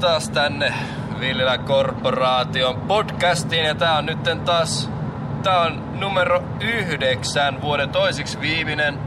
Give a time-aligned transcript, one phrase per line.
[0.00, 0.74] Taas tänne
[1.20, 4.90] Villilä Korporaation podcastiin ja tää on nytten taas
[5.42, 8.98] tää on numero yhdeksän vuoden toisiksi viimeinen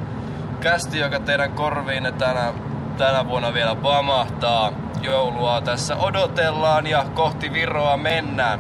[0.60, 2.54] kästi, joka teidän korviinne tänä,
[2.98, 4.72] tänä vuonna vielä pamahtaa.
[5.02, 8.60] Joulua tässä odotellaan ja kohti Viroa mennään.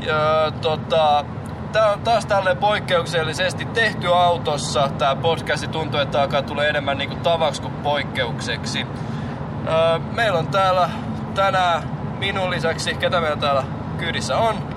[0.00, 1.24] Ja tota,
[1.72, 4.90] tää on taas tälleen poikkeuksellisesti tehty autossa.
[4.98, 8.86] Tää podcasti tuntuu, että alkaa tulee enemmän niinku tavaksi kuin poikkeukseksi.
[10.12, 10.88] Meillä on täällä
[11.34, 11.82] tänään
[12.18, 13.64] minun lisäksi, ketä meillä täällä
[13.98, 14.74] kyydissä on?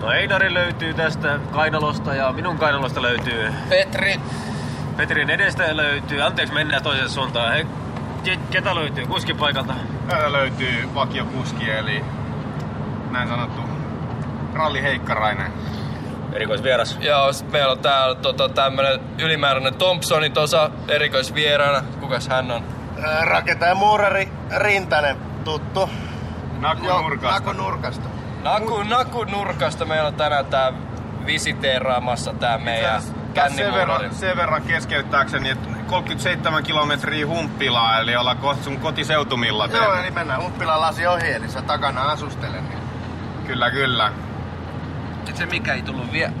[0.00, 3.52] No Einari löytyy tästä kainalosta ja minun kainalosta löytyy.
[3.68, 4.20] Petri.
[4.96, 6.22] Petrin edestä löytyy.
[6.22, 7.52] Anteeksi, mennään toiseen suuntaan.
[7.52, 7.66] He,
[8.24, 9.74] ke- ketä löytyy kuskin paikalta?
[10.08, 12.04] Täällä löytyy vakiokuski, eli
[13.10, 13.62] näin sanottu
[14.54, 15.52] Ralli Heikkarainen.
[16.32, 16.98] Erikoisvieras.
[17.00, 21.82] Ja sit meillä on täällä tota, tämmönen ylimääräinen Thompsoni tuossa erikoisvieraana.
[22.00, 22.64] Kukas hän on?
[23.22, 24.28] Rakentaja muurari
[24.58, 25.16] Rintanen,
[25.48, 25.90] tuttu.
[26.58, 27.40] Naku Joo, nurkasta.
[27.40, 28.08] Naku nurkasta.
[28.42, 30.72] Naku, Naku nurkasta meillä on tänään tää
[31.26, 33.02] visiteeraamassa tää meidän
[33.56, 39.66] sen verran, sen verran keskeyttääkseni, että 37 kilometriä humppilaa, eli ollaan kohta sun kotiseutumilla.
[39.66, 40.02] Joo, Teemu.
[40.02, 42.68] eli mennään Uppilan lasi ohi, eli sä takana asustelen.
[42.68, 42.78] Niin.
[43.46, 44.12] Kyllä, kyllä.
[45.34, 46.32] se mikä ei tullut vie,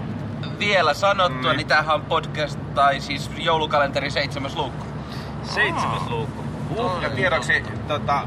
[0.58, 1.56] vielä sanottua, Mm.
[1.56, 4.86] niin tämähän on podcast, tai siis joulukalenteri seitsemäs luukku.
[5.42, 6.44] Seitsemäs luukku.
[6.76, 8.22] Uh, ja tiedoksi tota,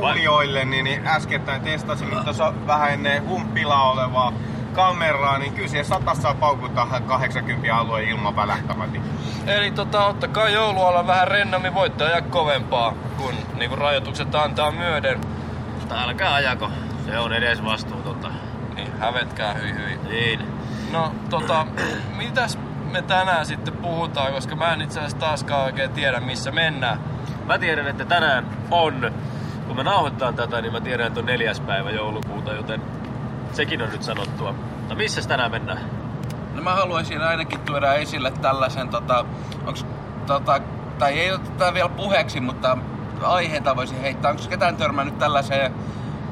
[0.00, 4.32] kuulijoille, niin, niin äskettäin testasin tuossa vähän ennen humppilaa olevaa
[4.72, 9.00] kameraa, niin kyllä siihen satassa saa paukuttaa 80 alueen ilman välähtämäti.
[9.46, 15.20] Eli tota, ottakaa joulualla vähän rennommin, voitte ajaa kovempaa, kun niinku rajoitukset antaa myöden.
[15.80, 16.70] Mutta älkää ajako.
[17.06, 18.30] Se on edes vastuutonta.
[18.74, 19.98] Niin hävetkää hyi hyi.
[20.08, 20.40] Niin.
[20.92, 21.66] No tota,
[22.18, 22.58] mitäs
[22.90, 27.00] me tänään sitten puhutaan, koska mä en itse asiassa taaskaan oikein tiedä missä mennään.
[27.46, 29.12] Mä tiedän, että tänään on,
[29.70, 32.82] kun me nauhoittaa tätä, niin mä tiedän, että on neljäs päivä joulukuuta, joten
[33.52, 34.52] sekin on nyt sanottua.
[34.52, 35.78] Mutta missä tänään mennään?
[36.54, 39.24] No mä haluaisin ainakin tuoda esille tällaisen, tota,
[39.66, 39.86] onks,
[40.26, 40.60] tota,
[40.98, 42.78] tai ei oteta vielä puheeksi, mutta
[43.22, 44.30] aiheita voisin heittää.
[44.30, 45.74] Onko ketään törmännyt tällaiseen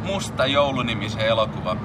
[0.05, 1.81] Musta joulunimiseen elokuvaan?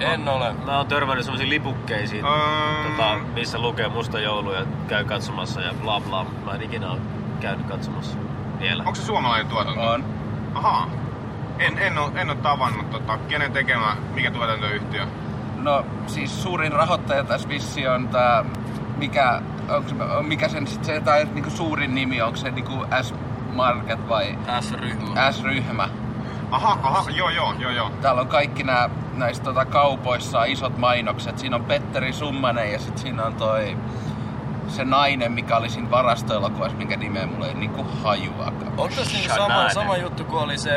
[0.00, 0.52] En ole.
[0.64, 2.90] Mä oon törmännyt semmoisiin lipukkeisiin, Mm.
[2.90, 6.26] tota, missä lukee musta joulu ja käy katsomassa ja bla bla.
[6.44, 6.98] Mä en ikinä ole
[7.40, 8.18] käynyt katsomassa
[8.60, 8.82] vielä.
[8.82, 9.80] Onko se suomalainen tuotanto?
[9.90, 10.04] On.
[10.54, 10.88] Ahaa.
[11.58, 15.06] En, en, ole, en ole tavannut, tota, kenen tekemä, mikä tuotantoyhtiö.
[15.56, 18.44] No siis suurin rahoittaja tässä vissi on tää,
[18.96, 24.08] mikä, onko, se- mikä sen sit se tai niinku suurin nimi, onko se niinku S-Market
[24.08, 25.32] vai S-ryhmä.
[25.32, 25.88] S-ryhmä?
[26.50, 27.90] Aha, aha, joo, joo, joo, joo.
[28.02, 31.38] Täällä on kaikki nämä näissä tota, kaupoissa isot mainokset.
[31.38, 33.76] Siinä on Petteri Summanen ja sitten siinä on toi
[34.68, 38.72] se nainen, mikä oli siinä varastoelokuvassa, minkä nimeä mulla ei niinku hajuakaan.
[38.76, 40.72] On tässä niinku sama, sama juttu kuin oli se,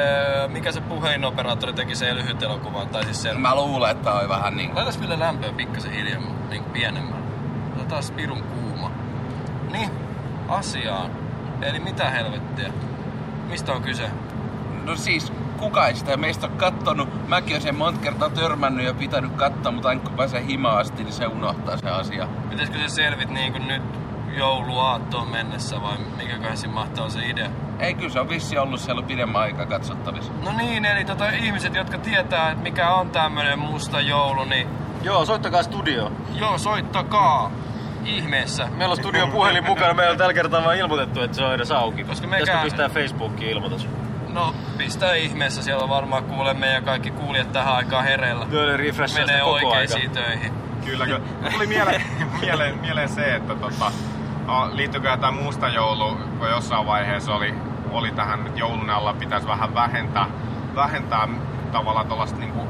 [0.48, 3.42] mikä se puhelinoperaattori teki se lyhyt elokuvan, tai siis sen...
[3.42, 7.24] Mä luulen, että on vähän niin Laitas Ville lämpöä pikkasen hiljemmin, niin pienemmän.
[7.76, 8.92] Se on taas pirun kuuma.
[9.72, 9.90] Niin,
[10.48, 11.12] asiaan.
[11.62, 12.74] Eli mitä helvettiä?
[13.50, 14.10] Mistä on kyse?
[14.84, 17.28] No siis, kuka ei sitä meistä ole kattonut?
[17.28, 21.04] Mäkin olen sen monta kertaa törmännyt ja pitänyt katsoa, mutta aina kun pääsee himaan asti,
[21.04, 22.28] niin se unohtaa se asia.
[22.50, 23.82] Pitäisikö se selvit niin kuin nyt
[24.38, 27.50] jouluaattoon mennessä vai mikäköhän siinä mahtaa se idea?
[27.80, 30.32] Ei, kyllä se on vissi ollut siellä pidemmän aikaa katsottavissa.
[30.44, 34.68] No niin, eli tota, ihmiset, jotka tietää, että mikä on tämmönen musta joulu, niin
[35.04, 36.12] Joo, soittakaa studio.
[36.34, 37.52] joo, soittakaa
[38.06, 38.68] ihmeessä.
[38.78, 39.94] Meillä on studion puhelin mukana.
[39.94, 42.04] Meillä on tällä kertaa vaan ilmoitettu, että se on edes auki.
[42.04, 43.88] Koska Pitäisikö mekään- pistää Facebookiin ilmoitus?
[44.32, 48.46] No, pistää ihmeessä, siellä varmaan kuulee meidän kaikki kuulijat tähän aikaan hereillä.
[48.52, 49.68] Joo, refreshaa Menee aika.
[49.68, 50.54] oikeisiin töihin.
[50.86, 51.22] Kyllä, kyllä.
[51.52, 52.02] Tuli mieleen,
[52.42, 53.92] mieleen, mieleen se, että tota,
[54.48, 57.54] no, liittyykö tämä musta joulu, kun jossain vaiheessa oli,
[57.92, 60.26] oli tähän nyt joulun alla, pitäisi vähän vähentää,
[60.76, 61.28] vähentää
[61.72, 62.68] tavallaan tuollaista niinku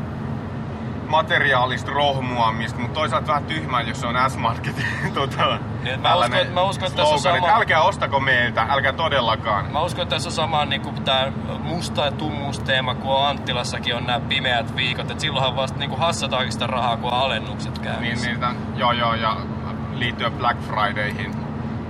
[1.11, 6.53] materiaalista rohmuamista, mutta toisaalta vähän tyhmää, jos se on S-Marketin tota, Niin, mä uskon, että-
[6.53, 9.71] mä uskon, että tässä on sama- Älkää ostako meiltä, älkää todellakaan.
[9.71, 11.31] Mä uskon, että tässä on sama niin kuin tää
[11.63, 15.11] musta ja tummuusteema kuin on Anttilassakin on nämä pimeät viikot.
[15.11, 18.27] Et silloinhan vasta niin kuin hassataankin sitä rahaa, kun on alennukset Niin, käynnissä.
[18.27, 19.37] niin, tämän, joo, joo, ja
[19.93, 21.35] liittyen Black Fridayhin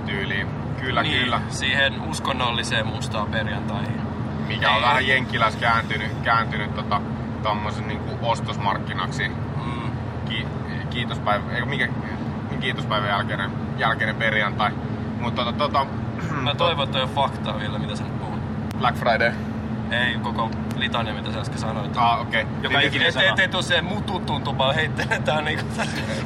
[0.06, 0.46] tyyliin.
[0.80, 1.40] Kyllä, niin, kyllä.
[1.48, 4.00] siihen uskonnolliseen mustaan perjantaihin.
[4.48, 4.82] Mikä on Ei.
[4.82, 7.00] vähän Jenkkilässä kääntynyt, kääntynyt tota,
[7.42, 9.28] tommosen niinku ostosmarkkinaksi.
[9.28, 9.90] Mm.
[10.28, 10.46] Ki,
[10.90, 11.88] kiitospäivä, eikö mikä,
[12.60, 14.70] kiitospäivän jälkeinen, jälkeinen perjantai.
[15.20, 15.86] Mutta tota, tota,
[16.30, 18.40] Mä toivon, että on faktaa vielä, mitä sä nyt puhut.
[18.78, 19.32] Black Friday.
[19.90, 21.96] Ei koko litania, mitä sä äsken sanoit.
[21.96, 22.46] Ah, okei.
[22.62, 25.64] Joka Niin, ikinen Et, et, et se mututuntuma heitteletään niinku...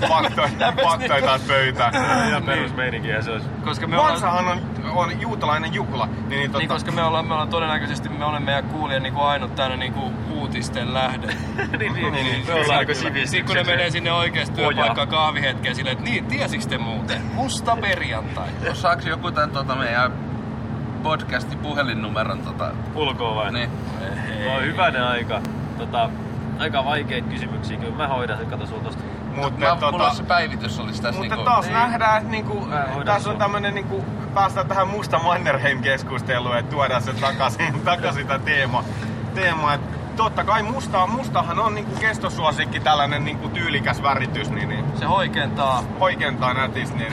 [0.09, 1.95] Faktoja, faktoja taas pöytään.
[2.29, 3.49] Ihan perusmeininkiä se olisi.
[3.65, 4.13] Koska me ollaan...
[4.13, 4.61] Vansahan on,
[4.99, 6.07] on juutalainen juhla.
[6.07, 9.21] Niin, niin, tota, Niin, koska me ollaan, me ollaan todennäköisesti, me olemme meidän kuulija niinku
[9.21, 11.27] ainut täällä niinku uutisten lähde.
[11.79, 12.47] niin, niin, niin.
[12.47, 14.69] Me ollaan niinku Sitten kun ne menee sinne oikeesti Oja.
[14.69, 17.23] työpaikkaan kahvihetkeen silleen, että niin, tiesiks te muuten?
[17.35, 18.49] Musta perjantai.
[18.73, 20.13] Osaaks joku tän tota meidän
[21.03, 22.71] podcastin puhelinnumeron tota...
[22.95, 23.53] Ulkoa vai?
[23.53, 23.71] Niin.
[24.45, 25.41] No hyvänen aika.
[25.79, 26.11] Tota,
[26.59, 27.77] aika vaikeita kysymyksiä.
[27.77, 28.81] Kyllä mä hoidan sen, kato sul
[29.37, 29.51] tosta.
[29.51, 31.51] mutta, Mä, tota, mulla se päivitys olisi tässä mutta niinku...
[31.51, 31.73] taas Ei.
[31.73, 32.69] nähdään, että niinku,
[33.05, 34.05] tässä on tämmönen niinku,
[34.35, 38.85] päästään tähän musta Mannerheim-keskusteluun, että tuodaan se takaisin, takaisin tämä teema.
[39.35, 39.75] teema.
[39.75, 39.81] Et
[40.17, 45.83] totta kai musta, mustahan on niinku kestosuosikki tällainen niinku tyylikäs väritys, niin, niin Se hoikentaa.
[46.01, 47.13] oikeentaa nätisti, niin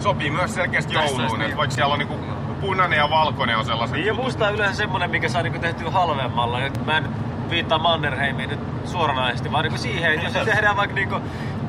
[0.00, 1.38] sopii myös selkeästi Tässä jouluun.
[1.38, 1.48] Niin.
[1.48, 2.18] niin- Vaikka siellä on niinku
[2.60, 3.96] punainen ja valkoinen on sellaiset.
[3.96, 6.58] Niin ja musta on yleensä semmonen, mikä saa niinku tehtyä halvemmalla.
[6.60, 7.04] Nyt mä en
[7.50, 11.20] viittaa Mannerheimiin nyt suoranaisesti, vaan niinku siihen, että jos se tehdään vaikka niinku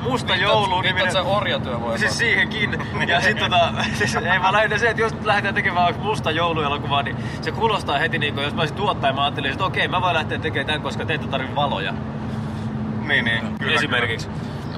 [0.02, 1.98] musta joulu, niin Viittat sä orjatyövoimaa?
[1.98, 2.78] Siis siihenkin.
[3.08, 7.02] Ja sit tota, siis ei vaan lähinnä se, että jos lähdetään tekemään vaikka musta jouluelokuvaa,
[7.02, 10.14] niin se kuulostaa heti niinku, jos mä olisin tuottaja, mä ajattelin, että okei, mä voin
[10.14, 11.94] lähteä tekemään tämän, koska te ette tarvi valoja.
[13.06, 13.58] Niin, niin.
[13.58, 14.28] Kyllä, Esimerkiksi.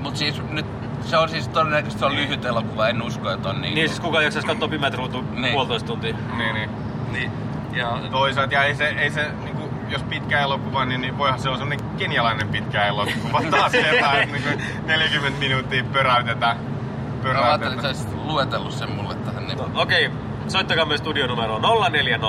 [0.01, 0.67] Mut siis nyt
[1.05, 3.75] se on siis todennäköisesti se on lyhyt elokuva, en usko, että on niin...
[3.75, 5.53] Niin siis kuka jaksaisi katsoa pimeät ruutu Niin.
[5.55, 6.15] puolitoista tuntia.
[6.15, 6.37] Kyllä.
[6.39, 6.71] Niin, niin.
[7.13, 7.33] Niin.
[7.73, 9.27] Ja Toisaalta, ja ei se, ei se
[9.91, 14.65] jos pitkä elokuva, niin, niin voihan se olla semmonen genialainen pitkä elokuva taas että niinku
[14.87, 16.57] 40 minuuttia pöräytetään.
[16.57, 17.83] Mä ajattelin, että pöräytetään.
[17.83, 19.47] sä olisit luetellut sen mulle tähän.
[19.47, 19.59] Niin.
[19.59, 20.11] No, Okei,
[20.49, 21.59] soittakaa myös studionumero
[21.91, 22.27] 040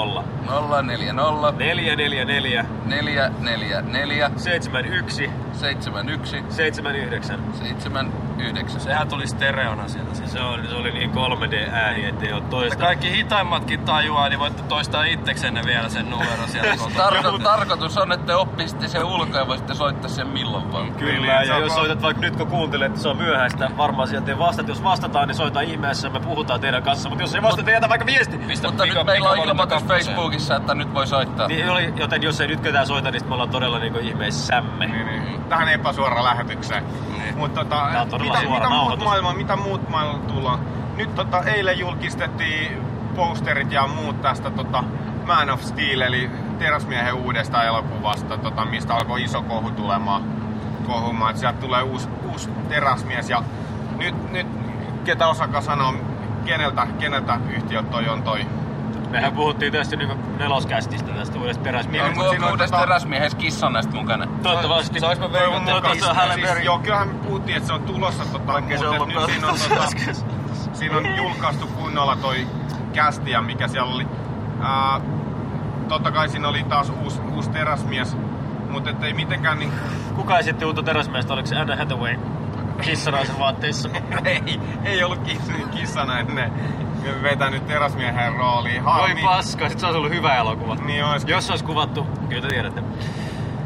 [0.82, 7.40] 040 444 444 71 71 79.
[7.54, 8.82] 79.
[8.82, 10.16] sehän tuli stereona sieltä.
[10.16, 10.32] Siis.
[10.34, 12.78] Se, on, se oli niin 3D-ääni, ettei oo Että toista.
[12.86, 16.76] kaikki hitaimmatkin tajuaa, niin voitte toistaa itseksenne vielä sen numero sieltä.
[16.78, 16.96] kotona.
[17.10, 20.92] Tarko- tarkoitus on, että te oppisitte sen ulkoa ja voisitte soittaa sen milloin vaan.
[20.94, 24.08] Kyllä, Niin, ja on jos soitat vaikka nyt kun kuuntelet, että se on myöhäistä, varmaan
[24.08, 24.70] sieltä ei vastata.
[24.72, 27.10] Jos vastataan, niin soita ihmeessä, me puhutaan teidän kanssa.
[27.10, 28.38] Mutta jos ei vastata, jätä vaikka viesti.
[28.38, 29.84] Pistä Mutta pika- nyt meillä on ilmoitus.
[29.84, 31.48] Facebookissa, että nyt voi soittaa.
[31.48, 34.88] Niin oli, joten jos ei nyt ketään soita, niin me ollaan todella niinku ihmeissämme.
[34.88, 35.42] Niin, niin.
[35.52, 36.84] Tähän epäsuoraan lähetykseen.
[37.18, 37.38] Niin.
[37.38, 37.86] Mutta tota,
[38.20, 39.06] mitä, suora mitä, muut nauhoitus.
[39.06, 40.60] maailma, mitä muut maailma tullaan?
[40.98, 42.82] Nyt tota, eilen julkistettiin
[43.16, 44.84] posterit ja muut tästä tota,
[45.28, 50.24] Man of Steel, eli teräsmiehen uudesta elokuvasta, tota, mistä alkoi iso kohu tulemaan.
[50.88, 53.30] Kohumaan, että sieltä tulee uusi, uusi teräsmies.
[53.30, 53.44] Ja
[53.98, 54.48] nyt, nyt
[55.04, 55.94] ketä osakaan sanoa,
[56.46, 58.46] keneltä, keneltä yhtiö toi on toi
[59.12, 62.20] Mehän puhuttiin tästä niinku neloskästistä tästä uudesta teräsmiehestä.
[62.20, 64.28] Onko siinä on uudessa tota- teräsmiehessä kissan näistä mukana?
[64.44, 65.00] Toivottavasti.
[65.00, 65.98] Saanko mä veikata, mukaan.
[65.98, 66.62] Siis, Berry.
[66.62, 69.32] joo, kyllähän me puhuttiin, että se on tulossa, tota, Vaikka se mutta on nyt ollut
[69.32, 70.16] siinä on, tota, äsken.
[70.74, 72.48] siinä on julkaistu kunnolla toi
[72.94, 74.08] kästi ja mikä siellä oli.
[74.62, 75.02] Ää,
[75.88, 78.18] totta kai siinä oli taas uusi, uusi teräsmies,
[78.70, 79.72] mutta ei mitenkään niin,
[80.16, 81.34] Kuka esitti uutta teräsmiestä?
[81.34, 82.16] Oliko se Anna Hathaway
[82.82, 83.90] kissanaisen vaatteissa?
[84.26, 86.52] ei, ei ollut kiss, kissana ennen
[87.24, 88.86] vetänyt teräsmiehen rooliin.
[88.86, 90.76] Voi Harmi, paska, sit se olisi ollut hyvä elokuva.
[90.76, 92.82] niin, olisi, Jos se olisi kuvattu, kyllä te tiedätte.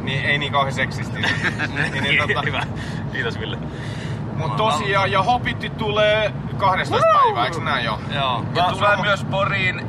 [0.03, 1.21] niin ei niin kauhean seksisti.
[1.91, 2.61] niin, niin, tota, Hyvä.
[3.11, 3.57] Kiitos Ville.
[4.37, 7.99] mutta tosiaan, ja Hobbitti tulee 12 päivää, eikö näin jo?
[8.15, 8.43] Joo.
[8.55, 9.81] Ja Mä- tulee myös Poriin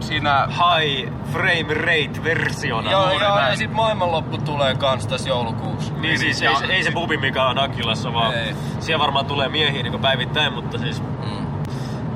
[0.00, 0.48] siinä...
[0.48, 2.90] High frame rate versiona.
[2.90, 3.50] Joo, joo, näin.
[3.50, 5.94] ja sit maailmanloppu tulee kans tässä joulukuussa.
[5.94, 8.54] Niin siis Ja- ei, se- ei se pubi mikä on Akilassa, vaan Ei.
[8.80, 11.45] siellä varmaan tulee miehiä niin päivittäin, mutta siis Mm.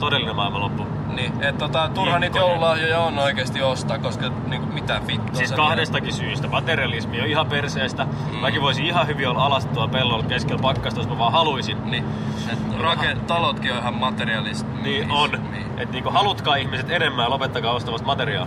[0.01, 0.87] Todellinen maailmanloppu.
[1.15, 2.53] Niin, et tota, turha niitä Kiekkoja.
[2.53, 6.49] joululahjoja on oikeesti ostaa, koska niinku mitä vittua Siis kahdestakin syystä.
[6.49, 8.05] Materialismi on ihan perseestä.
[8.05, 8.37] Mm.
[8.39, 11.91] Mäkin voisin ihan hyvin olla alas tuolla pellolla keskellä pakkasta, jos mä vaan haluaisin.
[11.91, 12.05] Niin,
[12.53, 14.67] et rake, talotkin on ihan materialist.
[14.83, 15.31] Niin on.
[15.31, 15.67] Niin.
[15.79, 18.47] Että niinku halutkaa ihmiset enemmän ja lopettakaa ostamasta materiaa.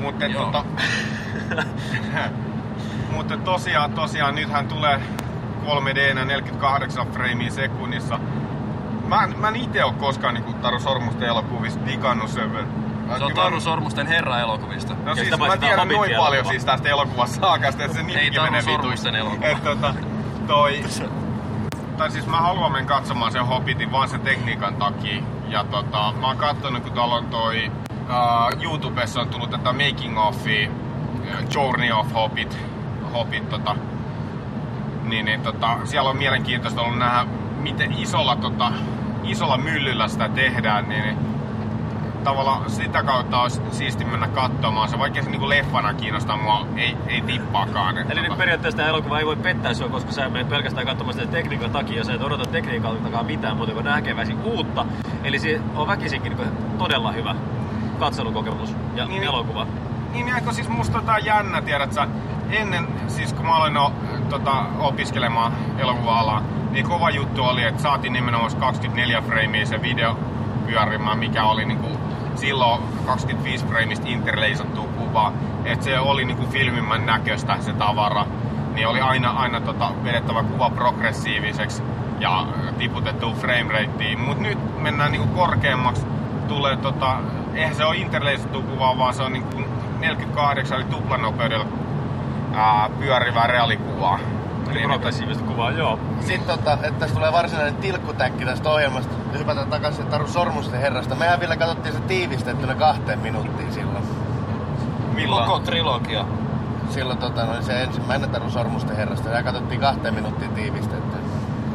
[0.00, 0.64] Mutta tota,
[3.16, 5.00] mutta tosiaan, tosiaan nythän tulee
[5.64, 8.18] 3D 48 freimiä sekunnissa.
[9.10, 12.50] Mä, en- mä en ite oo koskaan niinku Taru Sormusten elokuvista digannut sen.
[13.18, 14.94] Se on Taru Sormusten herra-elokuvista.
[15.04, 19.14] No siis mä tiedän noin paljon siis tästä elokuvasaakasta, että se nimikin Taru menee Sormusten
[19.16, 19.46] elokuva.
[19.46, 19.94] Et tota,
[20.46, 20.84] toi...
[21.96, 25.22] Tai siis mä haluan mennä katsomaan sen Hobbitin vaan sen tekniikan takia.
[25.48, 27.72] Ja tota, mä oon kattonut, kun tuolla on toi...
[27.90, 30.70] Uh, YouTubessa on tullut tätä making offia,
[31.54, 32.58] Journey of Hobbit,
[33.14, 33.76] Hobbit tota,
[35.02, 37.26] niin, niin tota, siellä on mielenkiintoista ollut nähdä,
[37.60, 38.72] miten isolla, tota,
[39.24, 41.16] isolla myllyllä sitä tehdään, niin,
[42.24, 44.88] tavallaan sitä kautta olisi siisti mennä katsomaan.
[44.88, 47.98] Se vaikka se niinku leffana kiinnostaa mua, ei, ei tippaakaan.
[47.98, 51.14] Eli nyt tota, periaatteessa tämä elokuva ei voi pettää sinua, koska sä menet pelkästään katsomaan
[51.14, 54.86] sitä tekniikan takia ja sä et odota tekniikaltakaan mitään muuta kuin näkeväsi uutta.
[55.24, 56.48] Eli se on väkisinkin niin
[56.78, 57.34] todella hyvä
[57.98, 59.22] katselukokemus ja Niin.
[59.22, 59.66] elokuva.
[60.12, 62.08] Niin, niin eikö siis musta tota jännä, tiedät sä,
[62.50, 63.92] ennen, siis kun mä aloin no,
[64.30, 70.16] tota, opiskelemaan elokuva-alaa, niin kova juttu oli, että saatiin nimenomaan 24 freimiä se video
[70.66, 72.00] pyörimään, mikä oli niinku
[72.34, 75.32] silloin 25 freimistä interleisattua kuvaa.
[75.64, 78.26] Että se oli niinku filmimän näköistä se tavara.
[78.74, 81.82] Niin oli aina, aina tota, vedettävä kuva progressiiviseksi
[82.20, 82.46] ja
[82.78, 84.20] tiputettu frame rateen.
[84.20, 86.06] Mut nyt mennään niinku korkeammaksi.
[86.48, 87.16] Tulee tota,
[87.54, 89.62] eihän se ole interleisattu kuva, vaan se on niinku
[90.00, 91.66] 48 eli tuplanopeudella
[92.54, 94.18] ää, pyörivää reaalikuvaa.
[94.74, 95.98] Niin, progressiivista kuvaa, joo.
[96.20, 99.14] Sitten tota, että tässä tulee varsinainen tilkkutäkki tästä ohjelmasta.
[99.32, 101.14] Ja hypätään takaisin Taru Sormusten herrasta.
[101.14, 104.04] Mehän vielä katsottiin se tiivistettynä kahteen minuuttiin silloin.
[105.14, 105.44] Milloin?
[105.46, 106.24] Koko trilogia.
[106.90, 109.28] Silloin tota, noin se ensimmäinen Taru Sormusten herrasta.
[109.28, 111.20] Ja katsottiin kahteen minuuttiin tiivistettynä.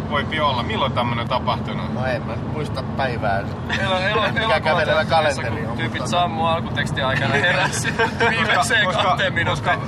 [0.09, 0.63] Voi olla.
[0.63, 1.93] Milloin tämmönen tapahtunut?
[1.93, 3.39] No en mä muista päivää.
[3.79, 7.93] Elo, elo, Mikä kävelevä elokuvateatterissa, kalenteri on, Tyypit mutta- sammuu alkuteksti aikana heräsi
[8.29, 9.79] viimeiseen kahteen minuuttiin.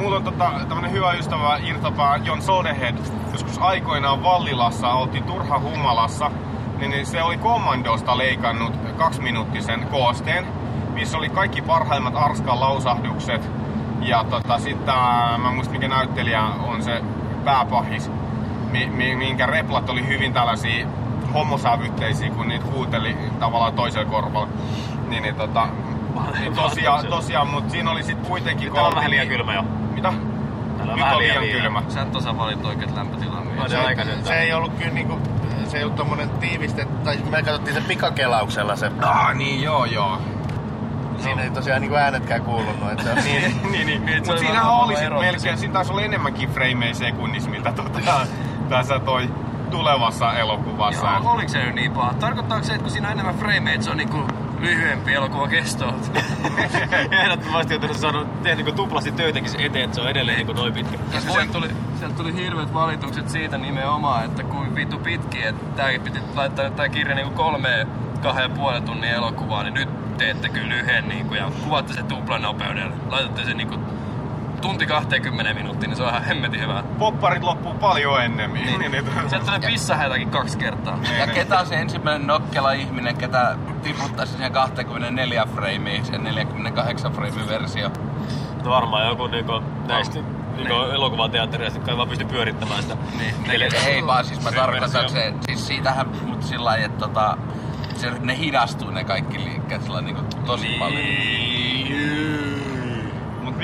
[0.00, 2.96] Mulla on tota, tämmönen hyvä ystävä irtopää John Sodehead.
[3.32, 6.30] Joskus aikoinaan Vallilassa oltiin turha humalassa.
[6.78, 10.46] Niin, niin se oli kommandosta leikannut kaksiminuuttisen koosteen,
[10.94, 13.50] missä oli kaikki parhaimmat Arskan lausahdukset.
[14.00, 14.94] Ja tota, sitten
[15.38, 17.02] mä en muista mikä näyttelijä on se
[17.44, 18.10] pääpahis,
[18.70, 20.86] mi, mi, minkä replat oli hyvin tällaisia
[21.34, 24.48] homosävytteisiä, kun niitä huuteli tavallaan toisella korvalla.
[25.08, 25.68] Niin, niin tota,
[26.38, 28.72] niin tosiaan, tosiaan, mutta siinä oli sitten kuitenkin...
[28.72, 29.62] Täällä on kun vähän liian kylmä jo.
[29.94, 30.12] Mitä?
[30.76, 31.82] Täällä on Nyt vähän on liian liian kylmä.
[31.88, 33.44] Sä et osaa valita oikeet lämpötilaa.
[33.56, 34.26] No, se aikaisemmin.
[34.26, 35.18] Se ei ollut kyllä niinku,
[35.66, 38.90] se ei ollut tommonen tiiviste, tai me katsottiin se pikakelauksella se.
[39.02, 40.18] Ah, niin joo joo.
[41.18, 43.62] Siinä ei tosiaan niinku äänetkään kuulunut, että se on niin.
[43.72, 44.06] niin, niin.
[44.06, 48.26] Niin, se Mut siinä oli sit melkein, siinä taisi olla enemmänkin frameja sekunnissa, mitä tota,
[48.68, 49.30] tässä toi
[49.70, 51.06] tulevassa elokuvassa.
[51.06, 52.14] Joo, oliko se nyt niin paha?
[52.14, 54.24] Tarkoittaako se, että kun siinä on enemmän frameja, että se on niinku
[54.60, 55.94] lyhyempi elokuva kestoa?
[57.22, 60.72] Ehdottomasti on sanoa, tehdä niinku tuplasti töitäkin sen eteen, että se on edelleen niinku noin
[60.72, 60.98] pitkä.
[61.14, 66.02] Ja sieltä tuli, sieltä tuli hirveät valitukset siitä nimenomaan, että kuin vittu pitki, että tääkin
[66.02, 67.88] piti laittaa tää kirja niinku kolmeen
[68.22, 72.94] kahden ja puolen tunnin elokuvaa, niin nyt teette kyllä yhden niinku, ja kuvatte se tuplanopeudella.
[73.08, 73.78] Laitatte sen niinku
[74.60, 76.82] tunti 20 minuuttia, niin se on ihan hemmetin hyvä.
[76.98, 78.66] Popparit loppuu paljon ennemmin.
[78.66, 80.98] Niin, Niin, niin, Sieltä tulee pissahätäkin kaksi kertaa.
[81.18, 87.46] Ja ketä on se ensimmäinen nokkela ihminen, ketä tiputtaisi sen 24 framea, sen 48 frame
[87.48, 87.90] versio.
[88.64, 90.18] No varmaan joku niinku näistä
[90.56, 92.96] niinku elokuvateattereista, jotka ei vaan pysty pyörittämään sitä.
[93.18, 97.36] Niin, Neljä- Ei vaan, siis mä tarkoitan se, siis siitähän, mutta sillä lailla, että tota,
[97.96, 100.78] se, ne hidastuu ne kaikki liikkeet sillä niinku tosi Niin.
[100.78, 101.04] paljon.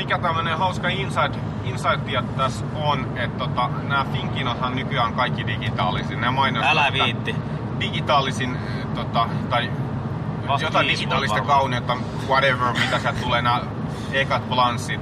[0.07, 6.17] Mikä tämmönen hauska insight, insight tässä on, että tota, nämä Finkinothan nykyään kaikki digitaalisia.
[6.17, 7.35] Ne mainostaa, Älä viitti.
[7.81, 9.71] Digitaalisin, äh, tota, tai
[10.49, 11.97] Vasta jotain digitaalista kauneutta,
[12.29, 13.61] whatever, mitä sieltä tulee, nämä
[14.13, 15.01] ekat planssit,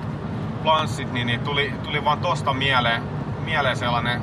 [0.63, 3.03] planssit niin, niin tuli, tuli vaan tosta mieleen,
[3.45, 4.23] mieleen sellainen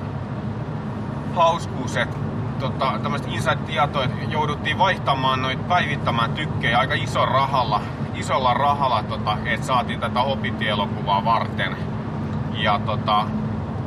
[1.36, 2.18] hauskuus, että
[2.60, 7.82] tota, tämmöistä inside-tietoa, että jouduttiin vaihtamaan noita päivittämään tykkejä aika iso rahalla,
[8.22, 11.76] isolla rahalla, tota, että saatiin tätä Hobbit-elokuvaa varten.
[12.54, 13.26] Ja tota,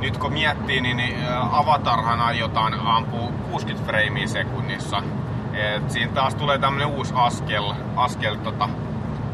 [0.00, 5.02] nyt kun miettii, niin, niin ä, Avatarhan aiotaan ampua 60 freimiä sekunnissa.
[5.52, 8.68] Et siinä taas tulee tämmönen uusi askel, askel tota,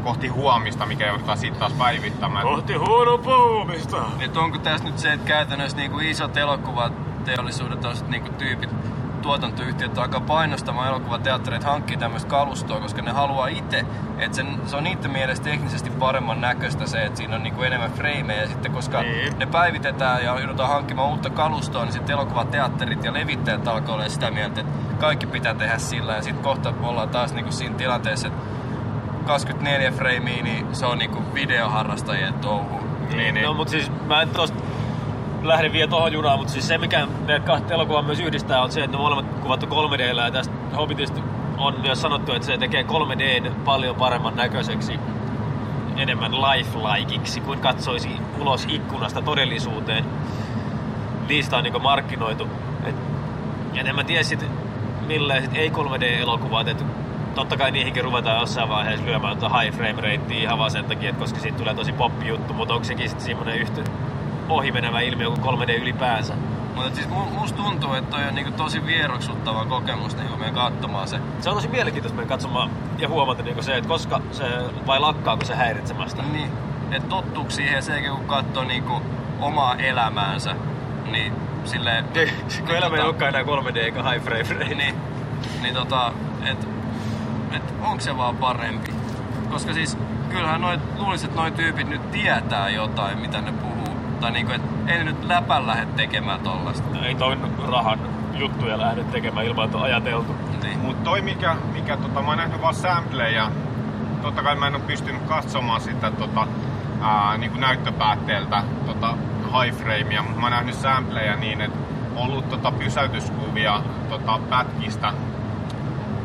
[0.03, 2.47] kohti huomista, mikä joudutaan sitten taas päivittämään.
[2.47, 3.97] Kohti huono puhumista.
[4.19, 8.69] Et onko tässä nyt se, että käytännössä niinku isot elokuvateollisuudet, toiset niinku tyypit,
[9.21, 13.85] tuotantoyhtiöt alkaa painostamaan elokuvateattereita hankkii tämmöistä kalustoa, koska ne haluaa itse,
[14.19, 17.91] että sen, se on niiden mielestä teknisesti paremman näköistä se, että siinä on niinku enemmän
[17.91, 19.39] frameja ja sitten koska Niin.
[19.39, 24.31] ne päivitetään ja joudutaan hankkimaan uutta kalustoa, niin sitten elokuvateatterit ja levittäjät alkaa olla sitä
[24.31, 28.41] mieltä, että kaikki pitää tehdä sillä ja sitten kohta ollaan taas niinku siinä tilanteessa, että
[29.25, 32.79] 24 freimiä, niin se on niinku videoharrastajien touhu.
[33.15, 33.45] Niin, niin.
[33.45, 34.57] No mut siis mä en tosta
[35.43, 38.83] lähde vielä tohon junaan, mutta siis se mikä ne kahta elokuvaa myös yhdistää on se,
[38.83, 41.21] että ne molemmat kuvattu 3 d ja tästä Hobbitista
[41.57, 44.99] on myös sanottu, että se tekee 3 d paljon paremman näköiseksi
[45.97, 50.05] enemmän lifelikeiksi kuin katsoisi ulos ikkunasta todellisuuteen.
[51.27, 52.47] Niistä on niinku markkinoitu.
[52.83, 52.95] Et,
[53.73, 54.45] ja en mä tiedä sit
[55.07, 56.83] millaiset ei 3D-elokuvat, että
[57.35, 61.13] totta kai niihinkin ruvetaan jossain vaiheessa lyömään tuota high frame ratea ihan vaan sen takia,
[61.13, 63.81] koska siitä tulee tosi poppi juttu, mutta onko sekin sitten semmoinen yhtä
[64.51, 66.33] ohimenevä ilmiö kuin 3D ylipäänsä?
[66.75, 71.07] Mutta siis mu- musta tuntuu, että toi on niinku tosi vieroksuttava kokemus niinku meidän katsomaan
[71.07, 71.19] se.
[71.39, 74.45] Se on tosi mielenkiintoista meidän katsomaan ja huomata niin se, että koska se
[74.87, 76.23] vai lakkaako se häiritsemästä.
[76.23, 76.51] Niin,
[76.91, 79.01] että tottuuko siihen se, kun katsoo niinku
[79.39, 80.55] omaa elämäänsä,
[81.11, 81.33] niin
[81.65, 82.05] silleen...
[82.65, 84.75] kun elämä ei olekaan enää 3D eikä high frame rate.
[84.75, 84.95] Niin,
[85.61, 86.11] niin tota,
[86.45, 86.67] et,
[87.51, 88.91] et onko se vaan parempi?
[89.51, 89.97] koska siis
[90.29, 93.70] kyllähän noit, luulisin, että noi tyypit nyt tietää jotain, mitä ne puhuu.
[94.21, 97.05] Tai niinku, että ei nyt läpän lähde tekemään tollasta.
[97.05, 97.37] Ei toi
[97.67, 97.99] rahan
[98.33, 100.35] juttuja lähde tekemään ilman, että on ajateltu.
[100.63, 100.79] Niin.
[100.79, 103.51] Mutta toi mikä, mikä tota, mä oon nähnyt vaan sampleja,
[104.21, 106.47] totta kai mä en ole pystynyt katsomaan sitä tota,
[107.01, 109.13] ää, niin kuin näyttöpäätteeltä tota,
[109.43, 111.79] high framea, mutta mä oon nähnyt sampleja niin, että
[112.15, 115.13] on ollut tota, pysäytyskuvia tota, pätkistä,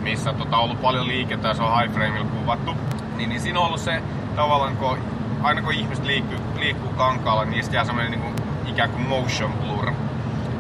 [0.03, 2.75] missä tota, ollut paljon liikettä ja se on high frameilla kuvattu.
[3.17, 4.03] Niin, niin siinä on ollut se
[4.37, 4.99] tavallaan, kun
[5.47, 8.35] aina kun ihmiset liikkuu, liikkuu kankaalla, niin niistä jää semmoinen niin kuin,
[8.67, 9.91] ikään kuin motion blur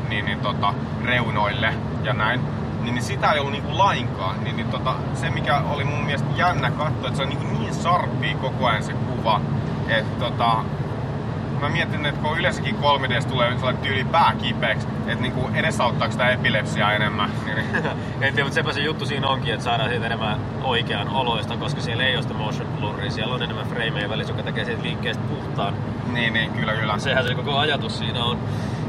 [0.08, 0.74] niin, niin tota,
[1.04, 2.40] reunoille ja näin.
[2.82, 4.44] Niin, niin sitä ei ollut niinku lainkaan.
[4.44, 7.74] Niin, niin tota, se mikä oli mun mielestä jännä katsoa, että se on niinku niin
[7.74, 9.40] sarppia koko ajan se kuva.
[9.88, 10.64] Että tota,
[11.66, 16.30] mä mietin, että kun yleensäkin 3D tulee sellainen tyyli pää kipeäksi, että niinku edesauttaako sitä
[16.30, 17.30] epilepsiaa enemmän.
[17.44, 17.84] Niin, niin,
[18.20, 21.80] En tiedä, mutta sepä se juttu siinä onkin, että saadaan siitä enemmän oikean oloista, koska
[21.80, 25.22] siellä ei ole sitä motion blurria, siellä on enemmän frameja välissä, joka tekee siitä liikkeestä
[25.28, 25.74] puhtaan.
[26.12, 26.98] niin, niin, kyllä, kyllä.
[26.98, 28.38] Sehän se koko ajatus siinä on,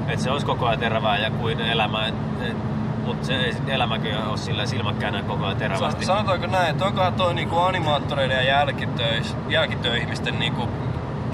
[0.08, 2.58] että se olisi koko ajan terävää ja kuin elämä, et, et,
[3.06, 6.06] mutta se ei sitten elämäkö ole sillä silmäkkäänä koko ajan terävästi.
[6.06, 10.70] Sa- sanotaanko näin, että onkohan toi niinku animaattoreiden ja jälkitöis, jälkitöihmisten niinku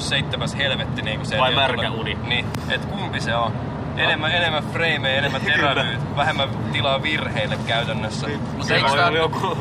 [0.01, 1.37] seitsemäs helvetti niinku se.
[1.37, 2.17] Vai märkä uni?
[2.27, 3.51] Niin, et kumpi se on?
[3.97, 8.27] Enemmän, enemmän frameja, enemmän terävyyttä, vähemmän tilaa virheille käytännössä.
[8.27, 9.57] Mutta Se eikö tää, joku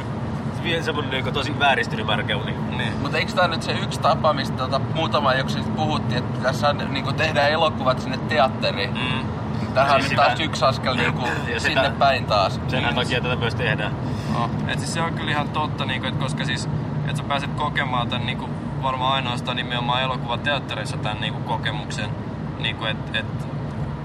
[0.63, 2.55] vielä semmonen niinku tosi vääristynyt märkä uni.
[2.77, 2.93] Niin.
[3.03, 6.69] mut eikö tää nyt se yksi tapa, mistä tota, muutama jakso sitten puhuttiin, että tässä
[6.69, 8.91] on, niinku, tehdään elokuvat sinne teatteriin.
[8.95, 9.27] Mm.
[9.75, 12.61] Tähän on Siis nyt taas sitä- yksi askel niinku, Ja sitä- sinne päin taas.
[12.69, 13.93] Sen takia tätä myös tehdään.
[14.33, 14.51] No.
[14.69, 16.69] Et siis se on kyllä ihan totta, niinku, et koska siis,
[17.05, 18.49] että sä pääset kokemaan tämän niinku,
[18.83, 22.11] varmaan ainoastaan nimenomaan elokuvateatterissa tämän niinku, kokemuksen,
[22.59, 23.27] niinku, että et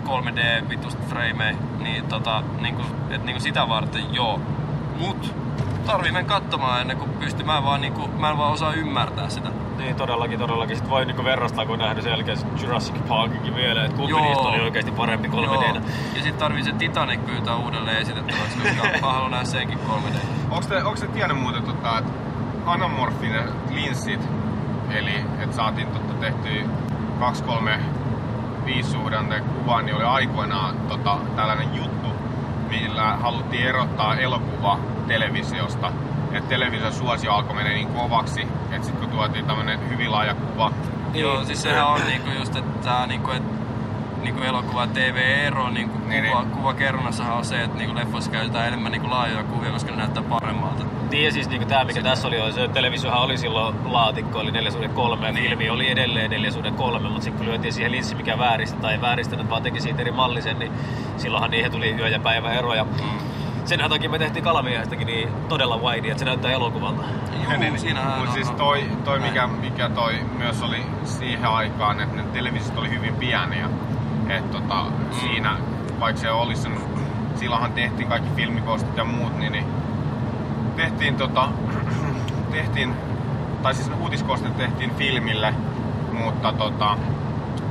[0.04, 4.40] 3D vitusta frameja, niin tota, niinku, et, niinku sitä varten joo.
[5.00, 5.36] Mut
[5.86, 7.46] tarvii mennä katsomaan ennen kuin pystyy.
[7.46, 9.50] Mä en vaan, niinku, mä en vaan osaa ymmärtää sitä.
[9.78, 10.76] Niin todellakin, todellakin.
[10.76, 14.22] Sitten voi niinku verrastaa, kun on nähnyt selkeästi Jurassic Parkikin vielä, että kumpi Joo.
[14.22, 15.76] niistä oli oikeasti parempi 3 d
[16.16, 20.18] Ja sitten tarvii se Titanic pyytää uudelleen esitettäväksi, koska mä haluan nähdä senkin 3D.
[20.52, 22.12] Onko te, onko te tiennyt muuten, tota, että
[22.66, 24.30] anamorfinen linssit,
[24.98, 26.64] eli että saatiin totta tehtyä
[27.20, 27.80] 2-3
[28.66, 32.08] viisuhdanteen kuva, niin oli aikoinaan tota, tällainen juttu,
[32.70, 35.92] millä haluttiin erottaa elokuva televisiosta.
[36.32, 40.72] Että television suosio alkoi mennä niin kovaksi, että sitten kun tuotiin tämmöinen hyvin laaja kuva,
[41.14, 43.44] Joo, siis sehän on niinku just, että niinku, et,
[44.22, 46.52] niinku elokuva ja TV-ero niinku Niin, kuva, niin.
[46.52, 50.84] kuvakerronnassahan on se, että niinku leffoissa käytetään enemmän niinku laajoja kuvia, koska ne näyttää paremmalta.
[51.12, 54.52] Niin ja siis niinku tää mikä tässä oli, oli se televisiohan oli silloin laatikko, oli
[54.52, 55.44] 4 suhde 3 Niin.
[55.50, 59.02] filmi oli edelleen 4 suhde 3, mutta sitten kun lyötiin siihen linssi mikä vääristä tai
[59.02, 60.72] vääristänyt, vaan teki siitä eri mallisen, niin
[61.18, 62.86] silloinhan niihin tuli yö ja päivä eroja.
[63.66, 67.04] Sen takia me tehtiin Kalamiehestäkin niin todella wide, että se näyttää elokuvalta.
[67.44, 72.00] Juu, Niin, siinähän Mutta on- siis toi, toi mikä, mikä toi myös oli siihen aikaan,
[72.00, 73.70] että ne televisiot oli hyvin pieniä.
[74.30, 75.58] Että tota, siinä,
[76.00, 76.78] vaikka se olisi sen,
[77.36, 79.66] silloinhan tehtiin kaikki filmikostit ja muut, niin, niin
[80.78, 81.50] tehtiin tota,
[82.52, 82.94] tehtiin,
[83.64, 85.54] tai siis ne uutiskostit tehtiin filmille,
[86.12, 86.98] mutta tota,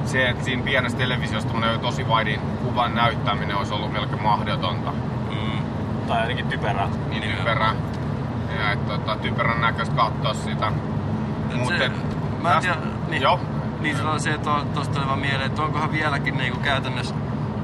[0.04, 1.48] se, että siinä pienessä televisiossa
[1.80, 4.90] tosi waidin kuvan näyttäminen olisi ollut melkein mahdotonta.
[5.30, 5.62] Mm.
[6.06, 6.88] Tai ainakin typerää.
[7.10, 7.36] Niin Joo.
[7.36, 7.74] typerää.
[8.58, 10.72] Ja et, tota, typerän näköistä katsoa sitä.
[11.50, 11.92] Et Mut se- et,
[12.42, 12.76] mä en tiedä,
[13.08, 13.40] niin, Joo.
[13.80, 17.14] niin se on se, että tosta oli vaan mieleen, että onkohan vieläkin niinku käytännössä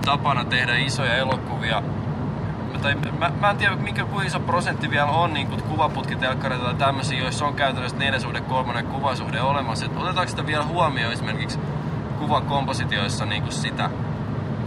[0.04, 1.82] tapana tehdä isoja elokuvia.
[2.82, 7.18] Tai mä, mä en tiedä, mikä kuinka iso prosentti vielä on niin kuvaputkitelkkareita tai tämmöisiä,
[7.18, 9.86] joissa on käytännössä 4 suhde 3 kuvasuhde olemassa.
[9.86, 11.58] Et otetaanko sitä vielä huomioon esimerkiksi
[12.18, 13.90] kuvan kompositioissa niin sitä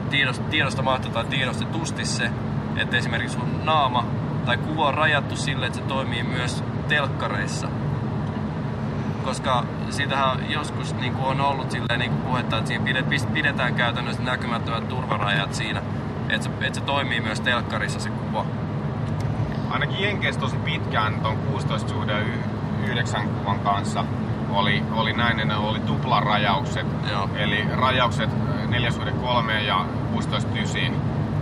[0.10, 2.32] tiedost, tiedostamatta tai tiedostetusti se,
[2.78, 4.06] että esimerkiksi sun naama
[4.46, 7.68] tai kuva on rajattu sille, että se toimii myös telkkareissa
[9.26, 14.24] koska siitähän joskus niin kuin on ollut silleen niin kuin puhetta, että siinä pidetään käytännössä
[14.24, 15.82] näkymättömät turvarajat siinä,
[16.30, 18.46] että se, että se toimii myös telkkarissa se kuva.
[19.70, 22.14] Ainakin Jenkeissä tosi pitkään ton 16 suhde
[22.88, 24.06] 9 kuvan kanssa
[24.50, 26.88] oli, oli näin, että ne oli tuplarajaukset.
[27.12, 27.30] Joo.
[27.36, 28.30] Eli rajaukset
[28.70, 30.82] 4 suhde 3 ja 16 9.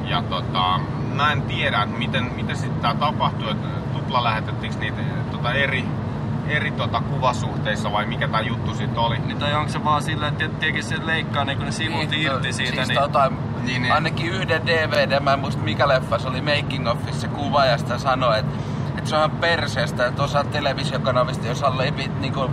[0.05, 0.79] Ja tota,
[1.13, 5.85] mä en tiedä, että miten, miten sitten tää tapahtui, että tupla lähetettiinkö niitä tota, eri,
[6.47, 9.19] eri tota, kuvasuhteissa vai mikä tää juttu sitten oli.
[9.19, 12.21] Niin, tai onko se vaan silleen, että tietenkin se leikkaa niin kun ne sivut Niin,
[12.21, 13.31] irti siitä, siis niin, tota,
[13.65, 13.93] Niin, niin.
[13.93, 17.77] ainakin yhden DVD, mä en muista mikä leffa, se oli Making Offissa se kuva ja
[17.77, 18.53] sitä sanoi, että,
[18.97, 22.51] että se on ihan perseestä, että osa televisiokanavista, jos on levit, niin kuin,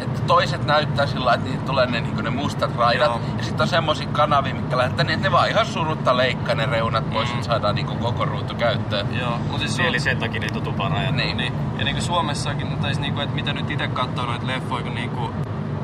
[0.00, 3.06] että toiset näyttää sillä että niitä tulee ne, niin ne mustat raidat.
[3.08, 3.20] Joo.
[3.38, 6.66] Ja sitten on semmosia kanavia, mitkä lähettää niin, että ne vaan ihan surutta leikkaa ne
[6.66, 7.34] reunat pois, Mm.
[7.34, 9.06] että saadaan niin koko ruutu käyttöön.
[9.20, 11.14] Joo, mutta siis Eli sen takia niitä on tuparajat.
[11.14, 11.36] Niin.
[11.36, 11.52] Niin.
[11.78, 15.30] Ja niinku Suomessakin, tai siis niinku, että mitä nyt itse katsoo noita leffoja, kun niinku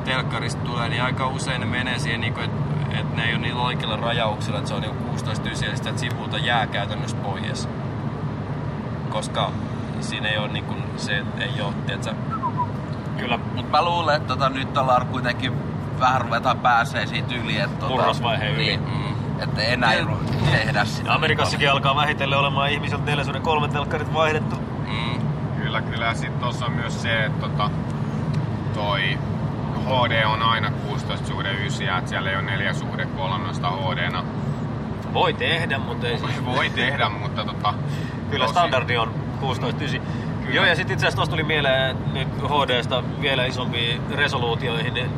[0.05, 3.61] telkkarista tulee, niin aika usein ne menee siihen, niinku, että et ne ei ole niillä
[3.61, 7.69] oikeilla rajauksilla, että se on niinku 16 ysiä ja sitä sivulta jää käytännössä pois.
[9.09, 9.51] Koska
[9.99, 12.13] siinä ei ole niinku se, että ei ole, tiedätkö,
[13.17, 15.53] Kyllä Mut mä luulen, että tota, nyt ollaan kuitenkin
[15.99, 17.57] vähän ruvetaan pääsee siitä yli.
[17.59, 18.63] Että, tota, Murrosvaiheen yli.
[18.65, 21.13] Niin, mm, että enää ei ru- tehdä sitä.
[21.13, 24.55] Amerikassakin alkaa vähitellen olemaan ihmisiltä 403 telkkarit vaihdettu.
[24.55, 25.21] mm,
[25.61, 26.05] Kyllä, kyllä.
[26.05, 27.69] Ja sitten tuossa on myös se, että tota,
[28.73, 29.17] toi
[29.89, 34.23] HD on aina 16 suhde 9, että siellä ei ole 4 suhde 3 HD-na.
[35.13, 36.45] Voi tehdä, mutta ei siis.
[36.45, 37.73] Voi tehdä, mutta tota,
[38.31, 40.01] Kyllä tosi- standardi on 16.9.
[40.41, 40.55] Kyllä.
[40.55, 45.09] Joo, ja sitten itse asiassa tuosta tuli mieleen nyt HDsta vielä isompiin resoluutioihin, niin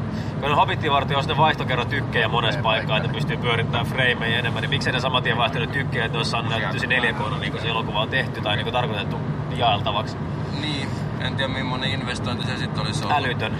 [0.42, 4.40] kun Hobbitin varten on ne vaihtokerro tykkejä monessa Ei, paikkaa, että ne pystyy pyörittämään frameja
[4.40, 7.14] enemmän, niin miksei ne saman tien vaihtanut tykkejä, että ne olisi saanut näytetty se 4
[7.14, 9.18] k niin kuin se elokuva on tehty tai niin kuin tarkoitettu
[9.56, 10.18] jaeltavaksi.
[10.62, 10.88] niin.
[11.22, 13.18] En tiedä millainen investointi se sitten olisi ollut.
[13.18, 13.54] Älytön.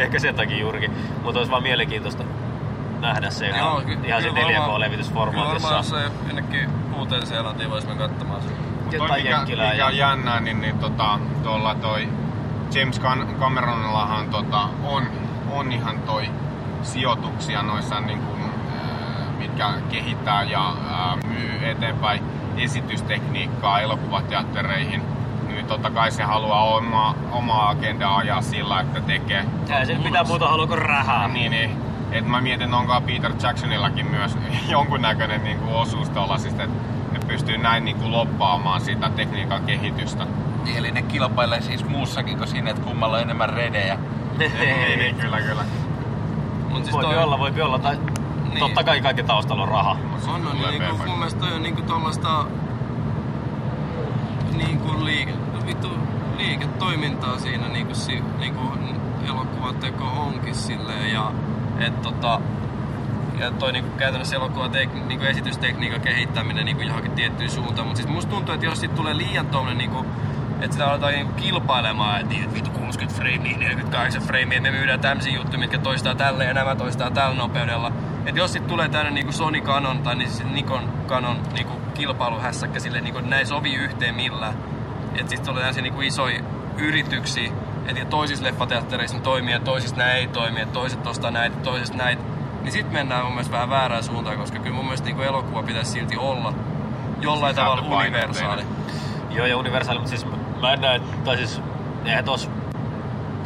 [0.04, 0.90] Ehkä sen takia juurikin.
[1.22, 2.24] Mutta olisi vaan mielenkiintoista
[3.00, 5.68] nähdä se ihan, ky- ihan se kyllä varmaan- Kyllä 4K-levitysformaatissa.
[5.68, 8.52] varmaan se jonnekin uuteen Seelantiin voisi mennä katsomaan sen.
[8.92, 9.40] Jotain mikä,
[9.72, 12.08] mikä on jännää, niin, niin tota, tuolla toi
[12.74, 15.02] James Cam- Cameronillahan tota, on,
[15.50, 16.30] on ihan toi
[16.82, 18.40] sijoituksia noissa niin kuin,
[19.38, 20.72] mitkä kehittää ja
[21.28, 22.22] myy eteenpäin
[22.56, 25.02] esitystekniikkaa elokuvateattereihin.
[25.70, 29.44] Niin totta kai se haluaa oma, omaa agendaa ajaa sillä, että tekee.
[29.78, 31.28] Ei se mitään muuta halua kuin rahaa.
[31.28, 31.76] Niin, niin.
[32.12, 36.76] Et mä mietin, onko Peter Jacksonillakin myös jonkunnäköinen niin kuin osuus tuollaisista, että
[37.12, 40.26] ne pystyy näin niin kuin loppaamaan sitä tekniikan kehitystä.
[40.64, 43.98] Niin, Eli ne kilpailee siis muussakin kuin siinä, että kummalla on enemmän redejä.
[44.38, 45.62] niin, niin, kyllä, kyllä.
[46.70, 47.78] Mut siis Voipi toi- olla, voipi olla.
[47.78, 47.98] Tai
[48.48, 48.58] Niin.
[48.58, 49.90] totta kai kaikki taustalla on raha.
[50.28, 51.08] On, on Tulee niin kuin, perfect.
[51.08, 52.44] mun mielestä toi on niinku tollasta
[54.56, 55.32] niinku liike,
[55.70, 55.98] vittu,
[56.36, 58.60] liiketoimintaa siinä niinku, si, niinku
[59.28, 61.32] elokuvateko onkin silleen ja
[61.78, 62.40] et tota
[63.38, 68.30] ja toi niinku käytännössä elokuvatek, niinku esitystekniikan kehittäminen niinku johonkin tiettyyn suuntaan, mutta siis musta
[68.30, 70.06] tuntuu, että jos sit tulee liian tommonen niinku
[70.60, 75.00] että sitä aletaan niinku kilpailemaan, että niin, vittu 60 freimiä, 48 freimiä, että me myydään
[75.00, 77.92] tämmöisiä juttuja, mitkä toistaa tälle ja nämä toistaa tällä nopeudella.
[78.26, 82.80] Et jos sitten tulee tämmöinen niinku Sony Canon tai niin siis Nikon Canon niinku kilpailuhässäkkä
[82.80, 84.54] sille niinku näin sovi yhteen millään.
[85.20, 86.40] Että sitten tulee tämmöisiä niinku isoja
[86.78, 87.50] yrityksiä,
[87.86, 91.96] että toisissa leffateattereissa ne toimii ja toisissa nämä ei toimi, että toiset ostaa näitä, toiset
[91.96, 92.22] näitä.
[92.62, 95.90] Niin sitten mennään mun mielestä vähän väärään suuntaan, koska kyllä mun mielestä niinku elokuva pitäisi
[95.90, 96.54] silti olla
[97.20, 98.30] jollain tavalla Sisältöpainotteinen.
[98.30, 98.62] universaali.
[99.30, 100.26] Joo, ja universaali, mutta siis
[100.60, 101.60] mä en näe, tai siis
[102.04, 102.50] eihän tos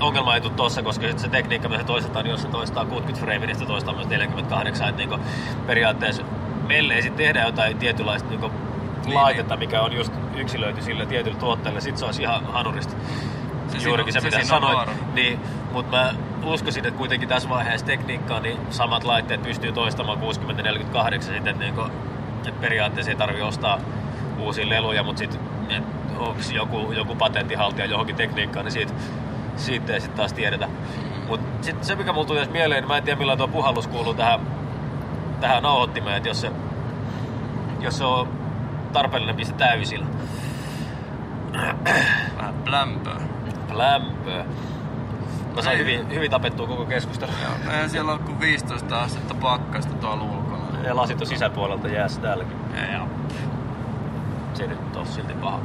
[0.01, 2.85] ongelma ei tule tossa, koska sit se tekniikka, mitä se toistetaan, niin jos se toistaa
[2.85, 5.19] 60 freimiä, niin se toistaa myös 48, että niinku
[5.67, 6.23] periaatteessa
[6.67, 8.51] meille ei sitten tehdä jotain tietynlaista niinku
[9.07, 12.95] Niin, laitetta, mikä on just yksilöity sille tietylle tuotteelle, sit se olisi ihan hanurista.
[13.69, 14.77] Se Juurikin se, mitä se on sanoit.
[14.77, 14.93] vaara.
[15.15, 15.41] Niin,
[15.73, 20.23] mutta mä uskoisin, että kuitenkin tässä vaiheessa tekniikkaa, niin samat laitteet pystyy toistamaan 60-48
[21.23, 21.83] sitten, että, niinku,
[22.37, 23.79] että periaatteessa ei tarvi ostaa
[24.39, 25.41] uusia leluja, mutta sitten
[26.19, 28.93] onko joku, joku patenttihaltija johonkin tekniikkaan, niin siitä,
[29.57, 30.69] siitä ei sitten taas tiedetä.
[31.29, 34.15] Mutta sitten se, mikä mulla tuli mieleen, niin mä en tiedä millä tuo puhallus kuuluu
[34.15, 34.41] tähän,
[35.41, 36.51] tähän nauhoittimeen, että jos se,
[37.81, 38.29] jos se on
[38.93, 40.07] tarpeellinen piste täysillä.
[42.37, 43.21] Vähän plämpöä.
[43.73, 44.45] Lämpöä.
[45.55, 45.85] Mä sain Ei.
[45.85, 47.35] hyvin, hyvin tapettua koko keskustelun.
[47.43, 50.65] Joo, eihän siellä ole kuin 15 astetta pakkasta tuolla ulkona.
[50.85, 52.57] Ja lasit on sisäpuolelta jäässä täälläkin.
[52.93, 53.07] Joo.
[54.55, 55.61] Se nyt on silti paha.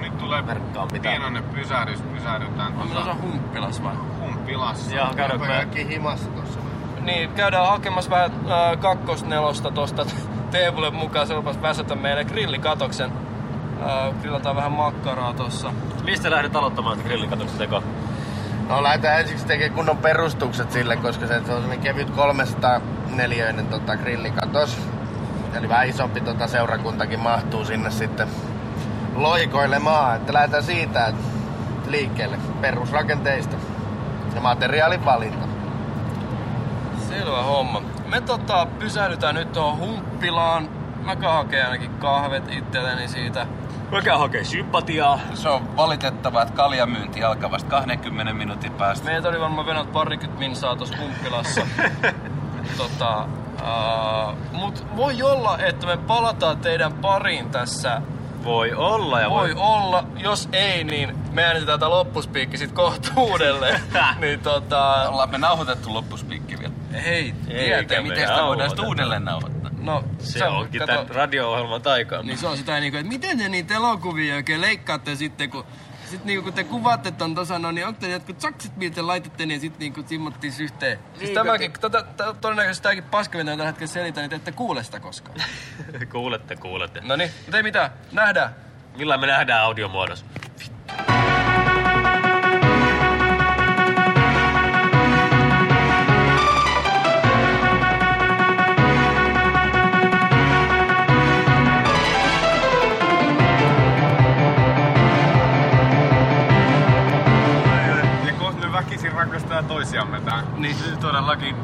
[0.00, 1.00] Nyt tulee Merkkaa mitään.
[1.02, 3.94] pienoinen pysähdys, pysähdytään tuossa tuossa humppilas vai?
[4.20, 4.96] humppilassa.
[4.96, 5.52] Ja käydäänkö me...
[5.54, 6.60] Kaikki himassa tossa.
[7.00, 10.06] Niin, käydään hakemassa vähän äh, kakkosnelosta tosta
[10.50, 11.26] Teemulle mukaan.
[11.26, 13.12] Se lupas väsätä meille grillikatoksen.
[14.20, 15.72] Grillataan vähän makkaraa tossa.
[16.04, 17.82] Mistä lähdet aloittamaan sitä grillikatoksen tekoa?
[18.68, 24.78] No lähdetään ensiksi tekemään kunnon perustukset sille, koska se on semmonen kevyt 304 tota, grillikatos.
[25.54, 28.28] Eli vähän isompi tota, seurakuntakin mahtuu sinne sitten
[29.14, 30.16] loikoilemaan.
[30.16, 31.22] Että lähdetään siitä että
[31.86, 33.56] liikkeelle perusrakenteista
[34.34, 35.46] ja materiaalin valinta.
[37.08, 37.82] Selvä homma.
[38.08, 40.68] Me tota, pysähdytään nyt tuohon humppilaan.
[41.04, 43.46] Mä hakee ainakin kahvet itselleni siitä.
[43.92, 45.20] Mä käyn hakee sympatiaa.
[45.34, 49.10] Se on valitettavaa, että kaljamyynti alkaa vasta 20 minuutin päästä.
[49.10, 51.66] Meitä oli varmaan venot parikymmentä minsaa tuossa humppilassa.
[52.78, 58.02] tota, uh, mut voi olla, että me palataan teidän pariin tässä
[58.44, 63.80] Voi olla ja Voi olla, jos ei, niin me äänitetään tää loppuspiikki sit kohta uudelleen.
[64.20, 65.10] niin tota...
[65.10, 66.74] Ollaan me nauhoitettu loppuspiikki vielä.
[67.04, 69.57] Hei, tietää, miten sitä voidaan uudelleen nauhoittaa?
[69.80, 72.22] No, Se onkin tämän radio-ohjelman taikaa.
[72.22, 75.64] Niin se on sitä niinku, että miten te niitä elokuvia oikein leikkaatte sitten, kun
[76.10, 79.02] sit niinku kun te kuvaatte ton tosa, no niin onko te jotkut sakset, mitä te
[79.02, 80.98] laitatte, niin sit niinku simmottis yhteen.
[80.98, 84.52] Siis Niin, tämäkin, tätä, tätä, todennäköisesti tääkin paska, mitä tällä hetkellä selitän, niin te ette
[84.52, 85.40] kuule sitä koskaan.
[86.12, 87.00] kuulette, kuulette.
[87.00, 88.54] no niin, mutta ei mitään, nähdään.
[88.96, 90.24] Millä me nähdään audiomuodossa?
[109.88, 110.42] Toisiamme tää.
[110.56, 111.56] Niin, Todellakin.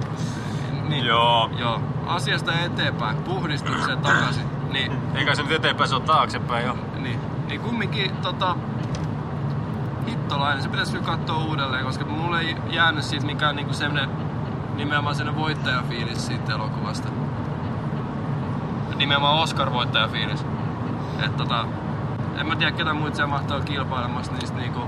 [0.88, 1.06] niin.
[1.06, 1.50] Joo.
[1.58, 4.44] Joo, asiasta eteenpäin, puhdistukseen takaisin.
[4.72, 6.76] Niin, Eikä se nyt eteenpäin, se on taaksepäin jo.
[6.98, 8.56] niin, niin kumminkin tota,
[10.06, 14.10] hittolainen, se pitäisi kyllä katsoa uudelleen, koska mulle ei jäänyt siitä mikään niinku semmonen
[14.76, 17.08] nimenomaan semmonen voittajafiilis siitä elokuvasta.
[18.96, 20.46] Nimenomaan Oscar-voittajafiilis.
[21.24, 21.66] Et tota,
[22.36, 24.80] en mä tiedä ketä muita siellä mahtaa kilpailemassa niistä niinku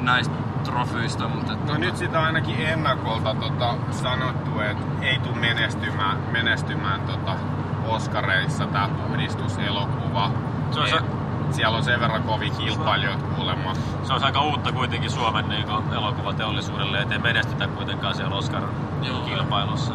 [0.00, 5.36] näistä trofyistä, mutta et, No nyt sitä on ainakin ennakolta tota, sanottu, että ei tule
[5.36, 7.32] menestymään, menestymään tota,
[7.88, 10.30] Oscareissa tää puhdistuselokuva.
[10.70, 11.00] Se on se-
[11.50, 13.72] Siellä on sen verran kovin kilpailijoita kuulemma.
[14.02, 19.94] Se on aika uutta kuitenkin Suomen niin elokuvateollisuudelle, ettei menestytä kuitenkaan siellä Oscar-kilpailussa.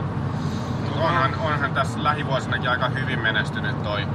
[1.01, 4.07] Onhan, onhan tässä lähivuosinakin aika hyvin menestynyt toi.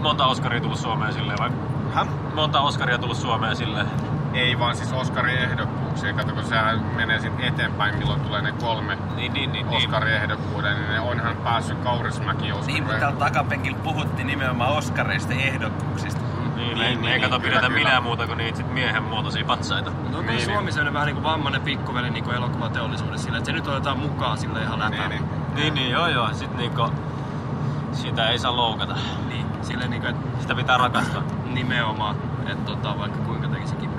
[0.00, 1.50] Monta Oscaria tullut Suomeen silleen vai?
[1.94, 2.08] Häh?
[2.34, 3.86] Monta Oscaria tullut Suomeen silleen.
[4.34, 6.12] Ei vaan siis Oscarin ehdokkuuksia.
[6.12, 9.66] Kato, kun sehän menee sitten eteenpäin, milloin tulee ne kolme Niin, niin, niin.
[9.66, 9.76] niin.
[9.76, 16.20] Oscarin ehdokkuuden, niin ne onhan päässyt Kaurismäki Niin, mutta takapenkillä puhuttiin nimenomaan Oskareista ja ehdokkuuksista.
[16.20, 18.00] Niin, Niin, niin, niin, ei kato niin, pidetä kyllä, minä kyllä.
[18.00, 19.90] muuta kuin niitä sit miehen muotoisia patsaita.
[20.12, 23.66] No on Niin, Suomi sellainen vähän niinku vammainen pikkuveli niinku elokuvateollisuudessa sillä, että se nyt
[23.66, 25.08] otetaan mukaan sille ihan läpää.
[25.08, 25.54] Niin, niin.
[25.54, 26.28] Niin, niin, joo joo.
[26.32, 26.88] Sit niinku,
[27.92, 28.96] sitä ei saa loukata.
[29.28, 31.22] niin sille niinku, että Sitä pitää rakastaa.
[31.52, 32.16] nimenomaan,
[32.46, 33.88] että tota, vaikka kuinka tekisi kipeä.
[33.88, 33.89] Niin.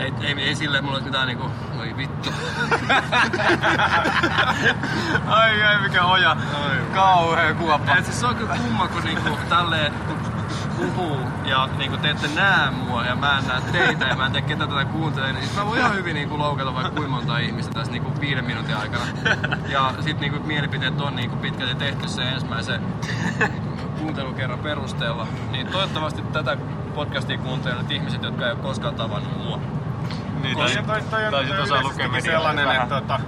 [0.00, 2.30] Ei, ei, ei silleen, mulla olisi mitään niinku, oi vittu.
[5.26, 6.36] Ai ai mikä oja.
[6.94, 7.96] Kauhea kuoppa.
[7.96, 9.92] Et siis se on kyllä kumma, kun niinku tälleen
[10.76, 14.32] puhuu ja niinku te ette näe mua ja mä en näe teitä ja mä en
[14.32, 17.38] tiedä ketä tätä kuuntelee, niin sit mä voin ihan hyvin niinku loukata vaikka kuinka monta
[17.38, 19.04] ihmistä tässä niinku viiden minuutin aikana.
[19.68, 22.82] Ja sit niinku mielipiteet on niinku pitkälti tehty sen ensimmäisen
[23.98, 25.26] kuuntelukerran perusteella.
[25.52, 26.56] Niin toivottavasti tätä
[26.94, 29.60] podcastia kuuntelevat ihmiset, jotka ei ole koskaan tavannut mua.
[30.42, 33.20] Niin, Toi, toi, toi on tai sit osaa lukea sellainen, että tota,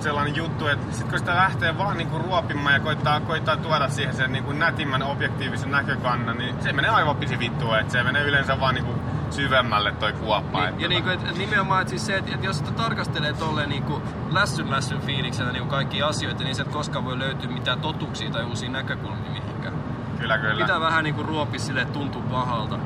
[0.00, 4.14] sellainen juttu, että sit kun sitä lähtee vaan niinku ruopimaan ja koittaa, koittaa tuoda siihen
[4.14, 8.60] sen niinku nätimmän objektiivisen näkökannan, niin se menee aivan pisi vittua, että se menee yleensä
[8.60, 8.94] vaan niinku
[9.30, 10.58] syvemmälle toi kuoppa.
[10.58, 13.32] Niin, että ja niinku, et, et nimenomaan, että siis se, että et jos sitä tarkastelee
[13.32, 17.80] tolleen niinku lässyn lässyn fiiliksenä niinku kaikkia asioita, niin se et koskaan voi löytyä mitään
[17.80, 19.74] totuuksia tai uusia näkökulmia mihinkään.
[20.18, 20.64] Kyllä, kyllä.
[20.64, 22.78] Pitää vähän niinku ruopia sille, että tuntuu pahalta.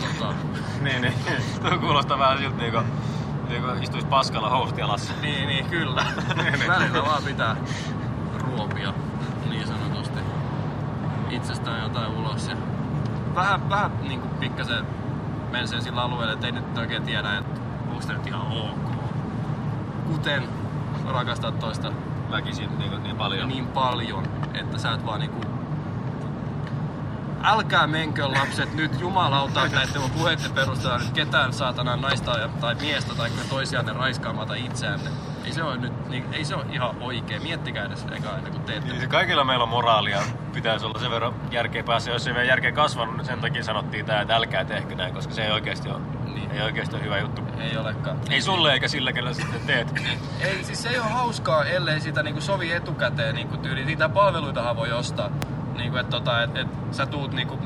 [0.00, 0.34] Tota,
[0.84, 1.14] Niin, niin.
[1.62, 2.80] Tuo kuulostaa vähän siltä niinku,
[3.48, 5.12] niinku istuis paskalla hostialassa.
[5.22, 6.06] niin, niin, kyllä.
[6.68, 7.56] Välillä vaan pitää
[8.38, 8.94] ruopia,
[9.50, 10.20] niin sanotusti.
[11.30, 12.48] Itsestään jotain ulos.
[12.48, 12.56] Ja
[13.34, 14.86] vähän, vähän niinku pikkasen
[15.50, 18.94] menen sillä alueella, että ei nyt oikein tiedä, että onko se nyt ihan ok.
[20.06, 20.48] Kuten
[21.08, 21.92] rakastaa toista
[22.30, 23.48] Väkisin niinku niin paljon.
[23.48, 25.49] niin paljon, että sä et vaan niinku...
[27.42, 33.14] Älkää menkö lapset nyt jumalauta näiden mun puheiden perusteella nyt ketään saatana naista tai miestä
[33.14, 35.10] tai toisianne raiskaamaan tai itseänne.
[35.44, 37.42] Ei se ole nyt, niin, ei se ole ihan oikein.
[37.42, 38.92] Miettikää edes eka ennen kuin teette.
[38.92, 40.22] Niin, kaikilla meillä on moraalia.
[40.52, 42.10] Pitäisi olla sen verran järkeä päässä.
[42.10, 45.34] Jos ei vielä järkeä kasvanut, niin sen takia sanottiin tää, että älkää tehkö näin, koska
[45.34, 46.00] se ei oikeasti ole,
[46.34, 46.50] Niin.
[46.50, 47.42] ei oikeasti ole hyvä juttu.
[47.58, 48.16] Ei olekaan.
[48.30, 49.94] Ei sulle eikä sillä, kellä sitten teet.
[50.40, 53.84] Ei, siis se ei ole hauskaa, ellei sitä niinku sovi etukäteen niinku tyyli.
[53.84, 55.30] Niitä palveluitahan voi ostaa.
[55.80, 57.58] Niinku, että tota, et, et, sä tuut niinku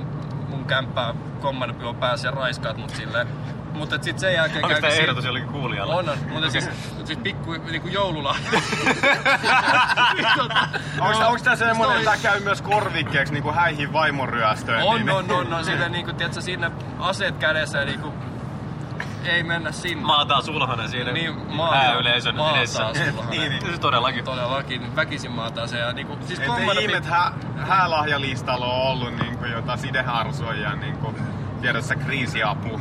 [0.49, 3.29] mun kämppää kommandopilon päässä ja raiskaat mut silleen.
[3.73, 4.65] Mutta sit sen jälkeen...
[4.65, 5.95] Onko tämä si- ehdotus jollekin kuulijalle?
[5.95, 6.19] On, on.
[6.33, 6.71] Mutta siis,
[7.05, 8.51] siis pikku niinku joululahja.
[11.01, 14.83] Onko, onko tää semmonen, Siis että tää käy myös korvikkeeksi niinku häihin vaimoryöstöön?
[14.83, 15.65] On, niin, on, on, on.
[15.65, 18.13] Silleen niinku, tiedätkö, sinne aseet kädessä ja niinku...
[19.25, 20.05] Ei mennä sinne.
[20.05, 22.83] Maataan sulhanen siinä Niin, maataan- hääyleisön maataan edessä.
[23.31, 23.73] niin, niin.
[23.75, 24.25] Se todellakin.
[24.25, 26.19] Todellakin väkisin maataan se ja niinku...
[26.27, 31.15] Siis Että kommando- ihme, että hä, häälahjalistalla on ollut niinku jota sideharsoja niinku
[31.61, 32.81] tiedossa kriisiapu.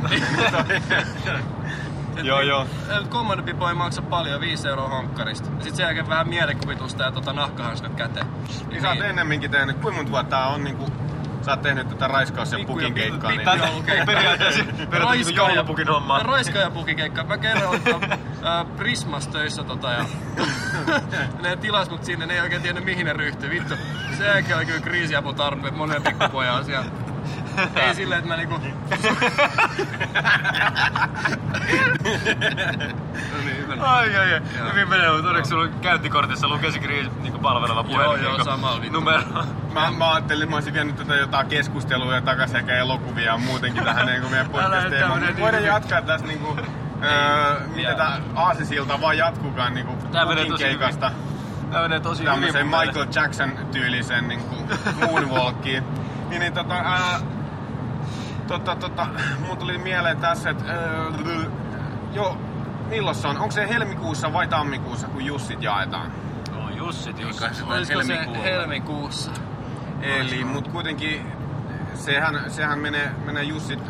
[2.22, 2.66] joo, joo.
[3.08, 5.48] Command Pipo ei maksa paljon, 5 euroa hankkarista.
[5.50, 8.26] Sitten sen jälkeen vähän mielikuvitusta ja tota nahkahanskat käteen.
[8.68, 10.86] Niin sä oot ennemminkin tehnyt, kuinka monta vuotta tää on niinku
[11.44, 13.44] sä oot tehnyt tätä raiskaus- ja Pikku- ja pukin keikkaa, niin...
[13.44, 13.58] Tää
[14.06, 16.22] periaatteessa periaatteessa joulupukin hommaa.
[16.22, 17.24] Raiskaaja pukikeikka.
[17.24, 17.82] Mä kerran olin
[18.42, 20.04] ää, Prismas töissä tota ja
[21.42, 23.50] ne tilas mut sinne, ne ei oikein tiennyt mihin ne ryhtyi.
[23.50, 23.74] Vittu,
[24.18, 26.84] se jälkeen oli kyllä kriisiaputarpeet monen pikkupojan asia.
[27.76, 28.54] Ei silleen, että mä niinku...
[33.32, 33.82] no niin, hyvä.
[33.84, 34.42] Ai ai ai.
[34.58, 34.68] Joo.
[34.70, 38.04] Hyvin menee, mutta onneksi sulla käyntikortissa lukee se kriisi niinku palveleva puhelin.
[38.04, 38.98] Joo, joo, niinku sama vittu.
[39.00, 39.22] Numero.
[39.72, 43.84] Mä, mä ajattelin, mä olisin vienyt tätä jotain keskustelua ja takaisin ehkä elokuvia ja muutenkin
[43.84, 45.40] tähän niin meidän Älä nyt podcastiin.
[45.40, 46.56] voidaan niinku- jatkaa tässä niinku,
[47.02, 51.10] öö, mitä tää aasisilta vaan jatkukaan niinku Tää menee tosi keikasta.
[51.70, 52.32] Tää menee tosi hyvin.
[52.34, 54.54] Tämmöiseen mun Michael Jackson tyylisen niinku
[55.06, 55.84] moonwalkiin.
[56.28, 57.20] Niin, niin tota, ää,
[58.48, 59.06] tota, tota,
[59.46, 61.10] mun tuli mieleen tässä, että öö,
[62.12, 62.38] jo,
[62.94, 63.36] milloin se on?
[63.38, 66.12] Onko se helmikuussa vai tammikuussa, kun Jussit jaetaan?
[66.52, 67.54] No Jussit, Jussit.
[67.54, 68.42] Se Helmikuulla.
[68.42, 69.30] helmikuussa?
[70.02, 71.32] Eli, mut kuitenkin
[71.94, 73.80] sehän, sehän menee, menee Jussit,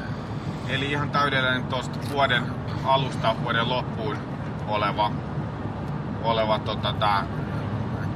[0.69, 2.43] eli ihan täydellinen tosta vuoden
[2.85, 4.17] alusta vuoden loppuun
[4.69, 5.11] oleva,
[6.23, 7.27] oleva tota, tää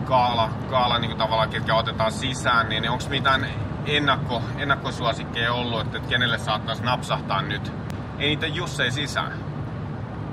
[0.04, 3.46] kaala, kaala niin tavallaan, ketkä otetaan sisään, niin onko mitään
[3.86, 7.72] ennakko, ennakkosuosikkeja ollut, että kenelle saattaisi napsahtaa nyt?
[8.18, 9.47] Ei niitä Jussei sisään.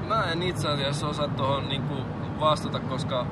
[0.08, 1.96] Mä en itse asiassa osaa tuohon niinku
[2.40, 3.26] vastata, koska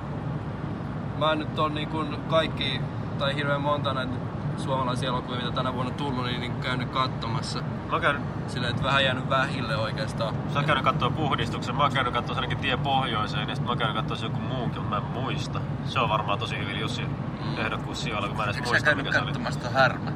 [1.18, 2.82] mä en nyt on niinku kaikki,
[3.20, 4.14] tai hirveän monta näitä
[4.58, 7.60] suomalaisia elokuvia, mitä tänä vuonna tullut, niin, niin käynyt katsomassa.
[7.60, 10.36] Mä oon käynyt, Silleen, että vähän jäänyt vähille oikeastaan.
[10.54, 13.70] sä oot käynyt kattoo puhdistuksen, mä oon käynyt kattoo ainakin tie pohjoiseen, ja sit mä
[13.70, 15.62] oon käynyt kattoo joku muunkin, mutta mä en muista.
[15.86, 17.08] Se on varmaan tosi hyvin Jussin
[17.58, 19.28] ehdokkuus sijoilla, kun mä en edes Eikö sä muista käynyt mikä se oli.
[19.28, 20.12] katsomassa tuon härmä?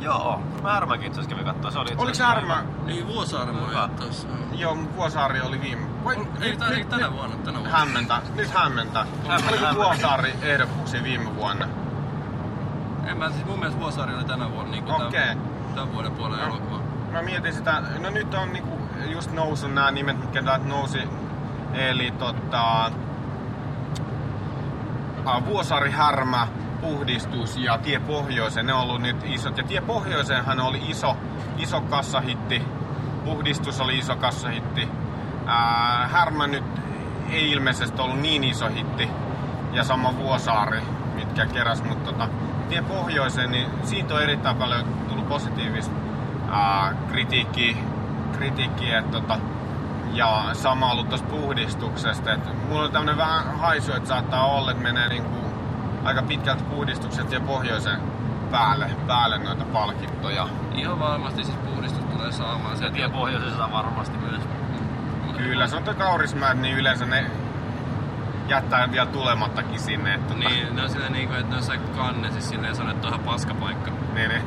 [0.00, 1.70] Joo, mä Härmäkin itse asiassa kävin kattoo.
[1.70, 2.64] Se oli itse Oliko Härmä?
[2.84, 3.82] Niin Vuosaaren mä Hyvä.
[3.84, 4.28] olin tuossa.
[4.52, 5.86] Joo, Vuosaari oli viime.
[6.04, 7.78] Vai, Ei, tää, ei tänä vuonna, tänä vuonna.
[7.78, 8.20] Hämmentä.
[8.34, 9.06] Nyt hämmentä.
[9.28, 9.74] Hämmentä, Oliko.
[9.84, 11.68] Vuosaari ehdokkuuksia viime vuonna?
[13.06, 15.20] En mä, siis mun mielestä Vuosaari oli tänä vuonna niin kuin Okei.
[15.20, 15.38] tämän,
[15.74, 16.46] tämän vuoden puolen No.
[16.46, 16.78] elokuva.
[17.12, 20.98] Mä mietin sitä, no nyt on niinku just noussut nämä nimet, mitkä täältä nousi.
[21.74, 22.90] Eli tota...
[25.46, 26.48] Vuosaari, Härmä,
[26.80, 29.58] Puhdistus ja Tie Pohjoiseen, ne on ollut nyt isot.
[29.58, 31.16] Ja Tie Pohjoiseenhan oli iso,
[31.58, 32.62] iso kassahitti.
[33.24, 34.88] Puhdistus oli iso kassahitti.
[35.46, 36.64] Ää, Härmä nyt
[37.30, 39.08] ei ilmeisesti ollut niin iso hitti.
[39.72, 40.80] Ja sama Vuosaari,
[41.14, 42.28] mitkä keräs, mutta tota,
[42.68, 45.94] Tie Pohjoiseen, niin siitä on erittäin paljon tullut positiivista
[46.50, 47.76] ää, kritiikkiä,
[48.32, 49.38] kritiikkiä että tota,
[50.12, 52.32] ja sama ollut tuosta puhdistuksesta.
[52.32, 55.45] Et mulla on tämmönen vähän haisu, että saattaa olla, että menee niinku
[56.06, 58.00] aika pitkälti puhdistukset ja pohjoisen
[58.50, 60.48] päälle, päälle noita palkintoja.
[60.74, 62.76] Ihan varmasti siis puhdistus tulee saamaan.
[62.76, 64.42] Se tie pohjoisessa varmasti myös.
[65.36, 67.30] Kyllä, se on toi Kaurismäet, niin yleensä ne
[68.48, 70.14] jättää vielä tulemattakin sinne.
[70.14, 72.92] Että tota, Niin, ne on silleen niinku, että ne on jossain kanne, siis silleen sanoo,
[72.92, 73.90] että on ihan paskapaikka.
[74.14, 74.42] niin, niin.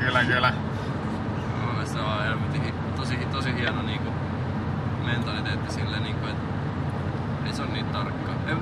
[0.00, 0.52] kyllä, kyllä.
[1.84, 4.10] Se on helvetin tosi, tosi hieno niinku
[5.04, 6.42] mentaliteetti silleen niinku, että
[7.46, 8.34] ei se on niin tarkkaa.
[8.48, 8.54] Ei,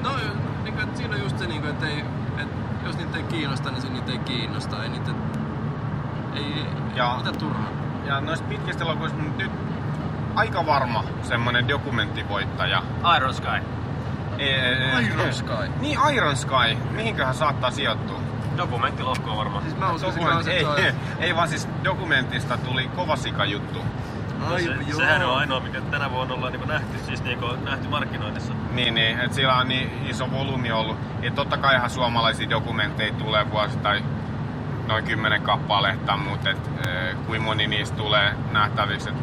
[0.62, 2.04] No, niinku, että siinä on just se niinku, että ei,
[2.38, 2.48] et
[2.86, 4.82] jos niitä ei kiinnosta, niin se niitä ei kiinnosta.
[4.82, 5.10] Ei niitä,
[6.34, 7.68] ei, Ja- mitä turhaa.
[8.06, 9.50] Ja noista pitkistä elokuvista mut nyt
[10.34, 12.82] aika varma semmonen dokumenttivoittaja.
[13.16, 13.48] Iron Sky.
[14.38, 15.70] Ee, Iron Sky.
[15.80, 16.76] Niin Iron Sky.
[16.90, 18.20] Mihinköhän saattaa sijoittua?
[18.56, 19.62] Dokumenttilohko on varmaan.
[19.62, 23.44] Siis mä uskoisin Dokument- ei, että se ei, ei vaan siis dokumentista tuli kova sika
[23.44, 23.78] juttu.
[24.46, 24.98] Ai, se, joo.
[24.98, 28.54] sehän on ainoa, mikä tänä vuonna ollaan niin nähty, siis niin nähty markkinoinnissa.
[28.72, 30.96] Niin, niin että sillä on niin iso volyymi ollut.
[31.22, 34.04] Ja totta kai ihan suomalaisia dokumentteja tulee vuosittain
[34.88, 39.08] noin kymmenen kappaletta, mutta et, e, kuin moni niistä tulee nähtäviksi.
[39.08, 39.16] Et,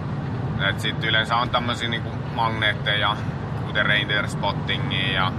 [0.70, 3.16] et sit yleensä on tämmöisiä niinku magneetteja,
[3.66, 5.32] kuten Reindeer Spottingia ja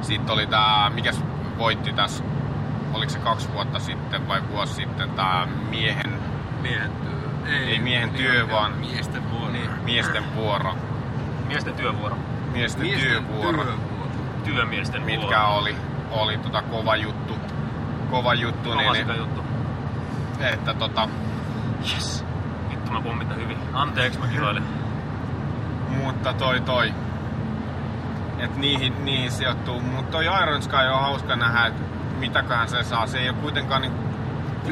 [0.00, 1.24] sitten oli tää, mikäs
[1.58, 2.24] voitti tässä,
[2.94, 6.20] oliko se kaksi vuotta sitten vai vuosi sitten, tää miehen,
[6.62, 6.90] Miehen
[7.44, 7.58] työ.
[7.58, 9.52] ei miehen työ, vaan Miesten vuoro.
[9.52, 9.70] Niin.
[9.84, 10.74] miesten vuoro.
[11.48, 12.16] Miesten työvuoro.
[12.52, 13.64] Miesten, Miesten työvuoro.
[13.64, 13.78] työvuoro.
[14.44, 15.56] Työmiesten mitkä vuoro.
[15.56, 15.76] oli,
[16.10, 17.34] oli tota kova juttu.
[18.10, 19.44] Kova juttu, Kova niin, juttu.
[20.40, 21.08] että tota,
[21.94, 22.24] Yes.
[22.70, 23.58] Vittu mä pommitan hyvin.
[23.72, 24.62] Anteeksi mä kiroilin.
[26.04, 26.94] mutta toi toi.
[28.38, 29.80] Et niihin, niihin sijoittuu.
[29.80, 31.82] Mutta toi Iron Sky on hauska nähdä, että
[32.18, 33.06] mitäköhän se saa.
[33.06, 33.92] Se ei ole kuitenkaan niin...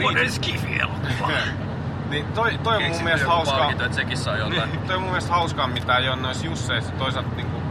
[0.01, 1.31] Vuoden skifi-elokuva.
[2.11, 3.59] niin toi, toi on mun mielestä hauskaa.
[3.59, 4.71] palkinto, että sekin saa jotain.
[4.71, 6.93] Niin, toi on mun mielestä hauskaa, mitä ei ole noissa Jusseissa.
[6.93, 7.63] Toisaalta niinku,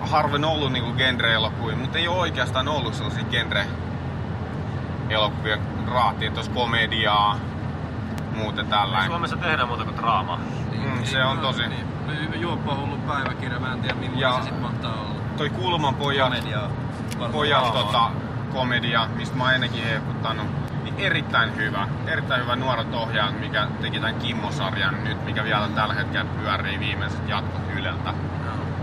[0.00, 3.66] harvoin ollut niinku genre-elokuvia, mutta ei ole oikeastaan ollut sellaisia genre
[5.10, 7.38] elokuvia raatiin tuossa komediaa,
[8.36, 9.10] muuten tällainen.
[9.10, 10.38] Suomessa tehdään muuta kuin draamaa.
[10.72, 11.62] Mm, se on tosi.
[11.68, 11.86] Niin.
[12.40, 15.14] Juoppa hullu päiväkirja, mä en tiedä millainen Ja- se sit mahtaa olla.
[15.36, 16.70] Toi Kulman pojat, Komediaa.
[17.12, 18.10] Varmaan pojat tota,
[18.52, 20.65] komedia, mistä mä oon ennenkin hehkuttanut, niin
[20.98, 21.88] erittäin hyvä.
[22.06, 27.28] Erittäin hyvä nuorot ohjaaja, mikä teki tämän Kimmo-sarjan nyt, mikä vielä tällä hetkellä pyörii viimeiset
[27.28, 28.14] jatkot Yleltä.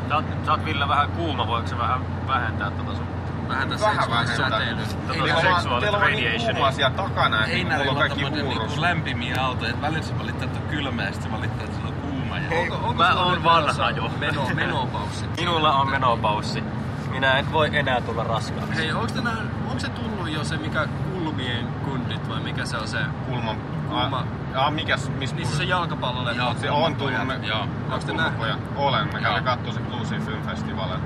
[0.09, 3.07] Sä oot, sä oot Ville vähän kuuma, voiko se vähän vähentää tota sun
[3.47, 4.59] Vähän tässä Vähän seksuaalista vähentää.
[4.59, 4.95] säteilystä.
[5.07, 6.89] Tota seksuaalista teillä on niin radiationia.
[6.89, 10.59] takana, että mulla Heinärillä on on kaikki niinku lämpimiä autoja, että välillä se valittaa, että
[10.59, 12.39] on kylmä ja sitten se valittaa, että sillä on kuuma.
[12.39, 14.11] Ja Onko, onko Mä oon vanha jo.
[14.19, 15.25] Meno, menopaussi.
[15.37, 16.63] Minulla on menopaussi.
[17.11, 18.75] Minä en voi enää tulla raskaaksi.
[18.75, 21.67] Hei, onko, tänään, onko se tullut jo se mikä kulmien
[22.03, 22.97] kundit vai mikä se on se?
[23.25, 23.57] Kulman.
[23.89, 24.27] Kulma.
[24.55, 26.33] Ah, mikäs, missä Niissä se jalkapallolle.
[26.33, 27.13] Joo, Se on tullut.
[27.47, 27.67] Joo.
[27.91, 28.59] Onks te Kulmapojat.
[28.75, 29.13] Olen.
[29.13, 30.99] Mä kävin kattoo se Bluesin Film Festivalin.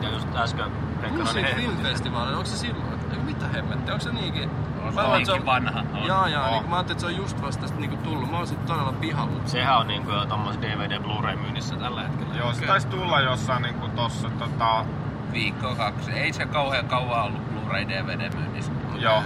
[0.00, 0.66] Ja just äsken
[1.02, 1.82] Noinen Film hehkutti.
[1.82, 3.00] Festival, onko se silloin?
[3.10, 4.50] Eikö mitä hemmettiä, onko se niinkin?
[4.82, 5.82] On että niinkin vanha.
[5.94, 6.06] On.
[6.06, 6.52] Jaa, jaa, On.
[6.52, 8.30] niin, mä ajattelin, että se on just vasta sit niinku tullut.
[8.30, 9.40] Mä olisin todella pihalla.
[9.44, 12.34] Sehän on niinku jo tommos DVD Blu-ray myynnissä tällä hetkellä.
[12.34, 14.84] Joo, se taisi tulla jossain niinku tossa tota...
[15.32, 16.12] Viikko kaksi.
[16.12, 18.72] Ei se kauhean kauan ollut Blu-ray DVD myynnissä.
[18.98, 19.22] Joo.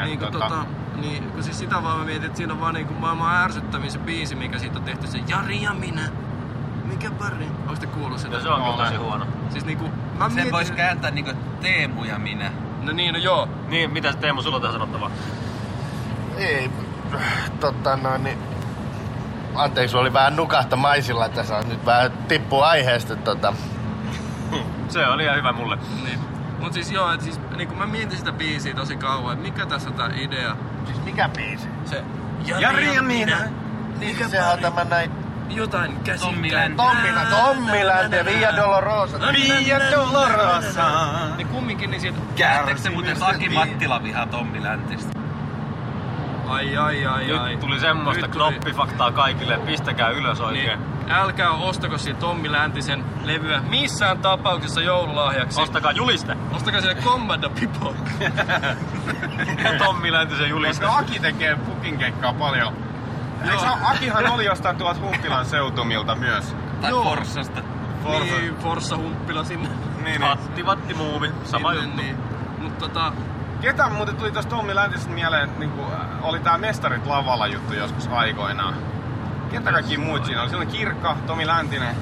[0.00, 0.64] Et Niin, kun, tota,
[1.00, 3.98] niin, kun siis sitä vaan mä mietin, että siinä on vaan niinku maailman ärsyttävin se
[3.98, 6.02] biisi, mikä siitä on tehty, se Jari ja minä.
[6.84, 7.46] Mikä pari?
[7.60, 8.36] Onko te kuullut sitä?
[8.36, 9.26] Ja se on kyllä tosi huono.
[9.50, 10.52] Siis niinku, mä Sen mietin...
[10.52, 12.52] vois kääntää niinku Teemu ja minä.
[12.82, 13.48] No niin, no joo.
[13.68, 15.10] Niin, mitä Teemu sulla on tähän sanottavaa?
[16.36, 16.70] Ei,
[17.60, 18.38] tota noin, niin...
[19.54, 21.60] Anteeksi, oli vähän nukahtamaisilla tässä.
[21.68, 23.52] Nyt vähän tippuu aiheesta tota.
[24.88, 25.78] Se oli ihan hyvä mulle.
[26.04, 26.29] Niin.
[26.60, 29.88] Mut siis joo, et siis niinku mä mietin sitä biisiä tosi kauan, että mikä tässä
[29.88, 30.56] on tää idea.
[30.86, 31.68] Siis mikä biisi?
[31.84, 32.04] Se
[32.46, 33.38] Jari ja minä.
[33.98, 34.74] Niin, Mikä sehän on pari?
[34.74, 35.10] tämä näin...
[35.50, 36.52] Jotain Tommi käsikään.
[36.52, 36.76] Länti.
[36.76, 39.18] Tommila, Tommilänti ja Via Dolorosa.
[39.32, 40.90] Via Dolorosa.
[41.36, 42.20] Niin kumminkin niin sieltä...
[42.76, 45.19] Se muuten Aki Mattila vihaa Tommi Läntistä?
[46.50, 47.50] Ai ai ai ai.
[47.50, 49.58] Nyt tuli semmoista Nyt tuli- knoppifaktaa kaikille.
[49.58, 50.78] Pistäkää ylös oikein.
[50.80, 55.60] Niin, älkää ostako siitä Tommi Läntisen levyä missään tapauksessa joululahjaksi.
[55.60, 56.36] Ostakaa juliste.
[56.52, 57.94] Ostakaa sille Commando Pipo.
[59.78, 60.84] Tommi Läntisen juliste.
[60.84, 62.74] Koska Aki tekee pukinkeikkaa paljon.
[63.44, 66.56] Eikö se- Akihan oli jostain tuolta Humppilan seutumilta myös.
[66.80, 67.02] Tai Joo.
[67.04, 67.60] Forssasta.
[68.02, 68.34] Forsa.
[68.34, 69.68] Niin, Forssa humppila sinne.
[69.68, 70.22] Niin, niin.
[70.22, 71.30] Hatti, vatti, muuvi.
[71.44, 72.02] Sama sinne, juttu.
[72.02, 72.16] Niin.
[72.58, 73.12] Mut tota,
[73.60, 75.86] Ketä muuten tuli tosta Tommi Läntisestä mieleen, niin kuin,
[76.22, 78.74] oli tää Mestarit lavalla juttu joskus aikoinaan.
[79.50, 80.50] Ketä kaikki muut siinä oli?
[80.50, 81.96] Siinä oli Kirkka, Tomi Läntinen.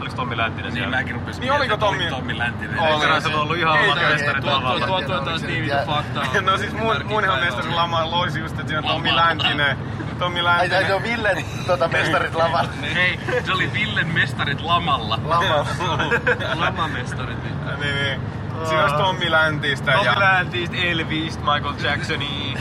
[0.00, 0.96] Oliko Tommi Läntinen Niin siellä?
[0.96, 2.78] mäkin rupesin Niin oliko Tommi- Tommi Läntinen.
[2.80, 3.00] Oli.
[3.00, 6.24] Kerran se on ollut ihan oma ei, mestari ei, tuo, tuo, taas tiivistä faktaa.
[6.40, 7.40] No siis on.
[7.40, 9.26] Mestarin lama loisi just, että siinä on Tommi Lama.
[9.28, 9.76] Läntinen.
[10.18, 10.96] Tommi Ai, ai, se Läntinen.
[10.96, 12.70] on Ville tota mestarit lavalla.
[12.94, 15.18] Hei, se oli Villen mestarit lamalla.
[15.24, 15.66] Lavalla.
[16.64, 17.42] Lamamestarit.
[17.42, 17.80] niin.
[17.80, 18.20] Niin, niin.
[18.64, 22.54] Siinä olisi Tommi Läntistä Tommi Läntistä, Elvis, Michael Jacksoni.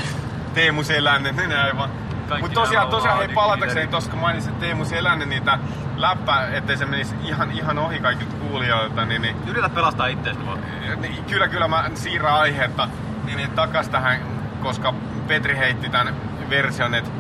[0.54, 1.36] Teemu Selänen.
[1.36, 1.90] Niin aivan.
[2.30, 5.60] Kaikki Mutta tosiaan, tosiaan hei, palatakseni tossa, kun mainitsin Teemu Selänen niitä
[5.98, 10.60] läppää, ettei se menisi ihan, ihan ohi kaikilta kuulijoilta, niin, niin Yritä pelastaa itseäsi vaan.
[11.02, 12.88] Niin, kyllä, kyllä mä siirrän aihetta
[13.26, 14.22] niin, niin takas tähän,
[14.62, 14.94] koska
[15.28, 16.16] Petri heitti tämän
[16.50, 17.12] version, että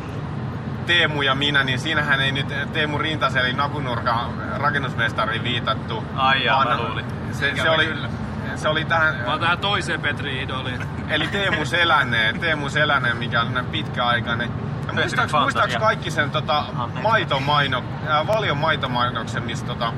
[0.86, 6.04] Teemu ja minä, niin siinähän ei nyt Teemu Rintasel eli Nakunurka rakennusmestariin viitattu.
[6.16, 7.06] Ai jaa, mä vaan luulin.
[7.32, 8.10] Se, se, oli, kyllä.
[8.58, 10.82] Se oli tähän, Vaan tähän toiseen Petri idoliin.
[11.10, 14.52] eli Teemu Selänen, Teemu Selänen, mikä on näin pitkäaikainen.
[14.88, 16.64] Ja Muistaaks, muistaaks kaikki sen tota,
[17.04, 19.94] maitomaino, äh, valion maitomainoksen, missä tota,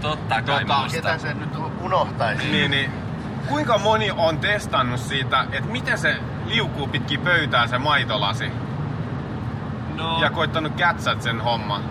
[0.00, 0.96] Totta kai Tota, muista.
[0.96, 1.48] Ketä se nyt
[1.80, 2.44] unohtaisi?
[2.50, 2.92] Niin, niin.
[3.48, 8.52] Kuinka moni on testannut siitä, että miten se liukuu pitkin pöytää se maitolasi
[9.96, 11.82] No, ja koittanut kätsät sen homman?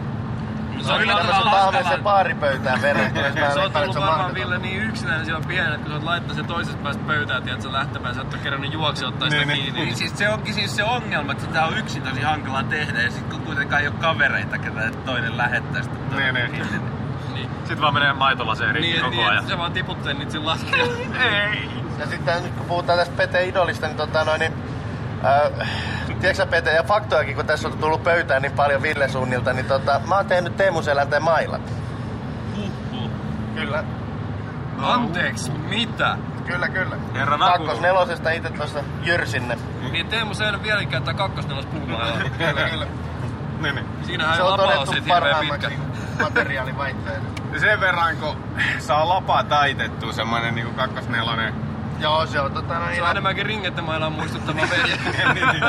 [0.85, 2.03] Se on yllättävän tahmeeseen hankala.
[2.03, 3.29] baaripöytään verrattuna.
[3.53, 4.33] Se on tullut varmaan.
[4.33, 7.61] Ville niin yksinäinen siellä pienen, että kun sä oot laittanut sen toisesta päästä pöytään, tiedät
[7.61, 9.61] sä lähtöpään, sä et oo kerännyt juokse ottaa sitä Niin, niin.
[9.63, 9.79] kiinni.
[9.79, 13.01] Niin Niin, siis se onkin siis se ongelma, että sitä on yksin tosi hankala tehdä
[13.01, 16.67] ja sit kun kuitenkaan ei ole kavereita, ketä toinen lähettää sitä Niin, toinen niin.
[17.33, 19.37] niin, Sitten vaan menee maitolaseen niin, koko niin ajan.
[19.37, 20.93] että se vaan tiputtelee niitä siinä laskijalla.
[21.23, 21.69] Ei.
[21.99, 24.53] Ja sitten nyt kun puhutaan tästä Pete Idolista, niin tota noin, niin
[25.25, 25.69] Äh,
[26.21, 30.01] tiedätkö Pete, ja faktojakin, kun tässä on tullut pöytään niin paljon Ville suunnilta, niin tota,
[30.07, 31.73] mä oon tehnyt Teemu Selänteen mailat.
[33.55, 33.83] Kyllä,
[34.81, 36.17] Anteeksi, mitä?
[36.45, 36.95] kyllä, kyllä.
[37.13, 37.65] Herra Nakulu.
[37.65, 39.57] Kakkos nelosesta itse tuossa jyrsinne.
[39.91, 42.13] Niin Teemu se ei ole vieläkään käyttää kakkosnelos puhumaan.
[42.37, 42.87] Kyllä, kyllä.
[43.61, 43.85] Niin, niin.
[44.03, 45.67] Siinähän Se on todettu parhaimmaksi
[46.21, 47.43] materiaalivaihtoehdoksi.
[47.53, 48.37] Ja Sen verran, kun
[48.79, 51.70] saa lapaa taitettua semmoinen niinku kakkosnelonen.
[52.01, 52.95] Joo, se on tota noin.
[52.95, 54.93] Se on enemmänkin ringettemailaan muistuttava veli.
[55.33, 55.63] niin, niin.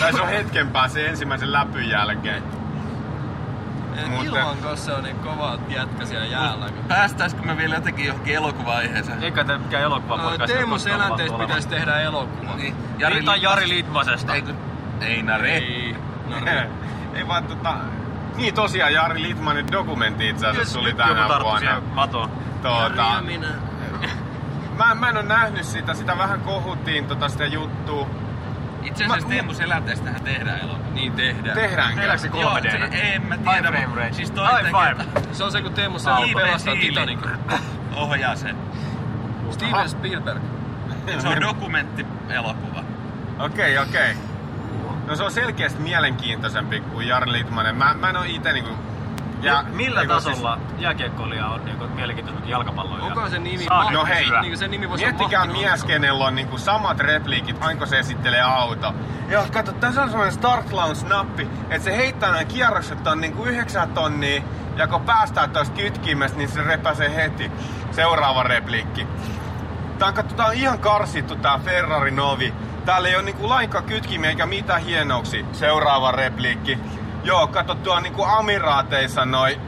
[0.00, 2.42] Tai se on hetken päässä ensimmäisen läpyn jälkeen.
[4.10, 6.66] Mutta- Ilman, koska se on niin kova jätkä siellä jäällä.
[6.70, 9.22] kun- Päästäisikö me vielä jotenkin johonkin elokuvaiheeseen?
[9.22, 10.52] Eikä te mikään elokuva No, podcast.
[10.54, 12.54] Teemu Selänteistä pitäisi tehdä elokuva.
[12.56, 14.34] Niin, Jari, tai Litmas- Jari Litmasesta.
[14.34, 14.56] Ei, kun-
[15.00, 15.50] Einari.
[15.50, 15.96] Ei.
[16.28, 16.36] No,
[17.14, 17.74] Ei vaan tota...
[18.36, 21.58] Niin tosiaan Jari Litmanin dokumentti itse asiassa tuli Joku tänä tarttu vuonna.
[21.60, 22.30] siihen matoon.
[22.62, 23.48] Tuota, Jari ja minä.
[24.76, 28.06] Mä, mä en oo nähnyt sitä, sitä vähän kohuttiin tota sitä juttua.
[28.82, 30.90] Itse asiassa Mä- Teemu Selänteestähän tehdään elokuva.
[30.94, 31.56] Niin tehdään.
[31.58, 31.94] Tehdäänkö?
[32.00, 32.70] Tehdäänkö se Joo, 3D?
[32.70, 33.68] se, en mä High tiedä.
[33.68, 34.12] frame mut rate.
[34.12, 35.24] Siis High toinen five.
[35.32, 37.30] Se on se, kun Teemu Selänne Steven pelastaa Titanicin.
[37.96, 38.56] ohjaa sen.
[39.50, 40.42] Steven Spielberg.
[41.18, 42.84] Se on dokumenttielokuva.
[43.38, 44.14] Okei, okei.
[45.06, 47.76] No se on selkeästi mielenkiintoisempi kuin Jari Litmanen.
[47.76, 48.70] Mä, mä en oo ite niinku...
[49.46, 51.60] Ja millä niinku tasolla jääkiekkoilija on
[51.94, 53.06] mielenkiintoisempi kuin jalkapalloilija?
[53.06, 53.64] Onko se nimi?
[53.64, 54.30] Saa No hei.
[54.30, 58.42] Niin kuin se nimi voisi Miettikää mies, kenellä on niinku samat repliikit, aina se esittelee
[58.42, 58.94] auto.
[59.28, 63.90] Ja kato, tässä on semmoinen start launch-nappi, että se heittää nämä kierrokset on niinku 9
[63.90, 64.42] tonnia,
[64.76, 67.50] ja kun päästään tuosta kytkimestä, niin se repäsee heti.
[67.90, 69.06] Seuraava repliikki.
[69.98, 72.54] Tää on, katso, tää on ihan karsittu tää Ferrari Novi.
[72.84, 75.44] Täällä ei ole niinku lainkaan kytkimiä eikä mitään hienouksia.
[75.52, 76.78] Seuraava repliikki.
[77.26, 79.60] Joo, kato tuo niinku amiraateissa noi,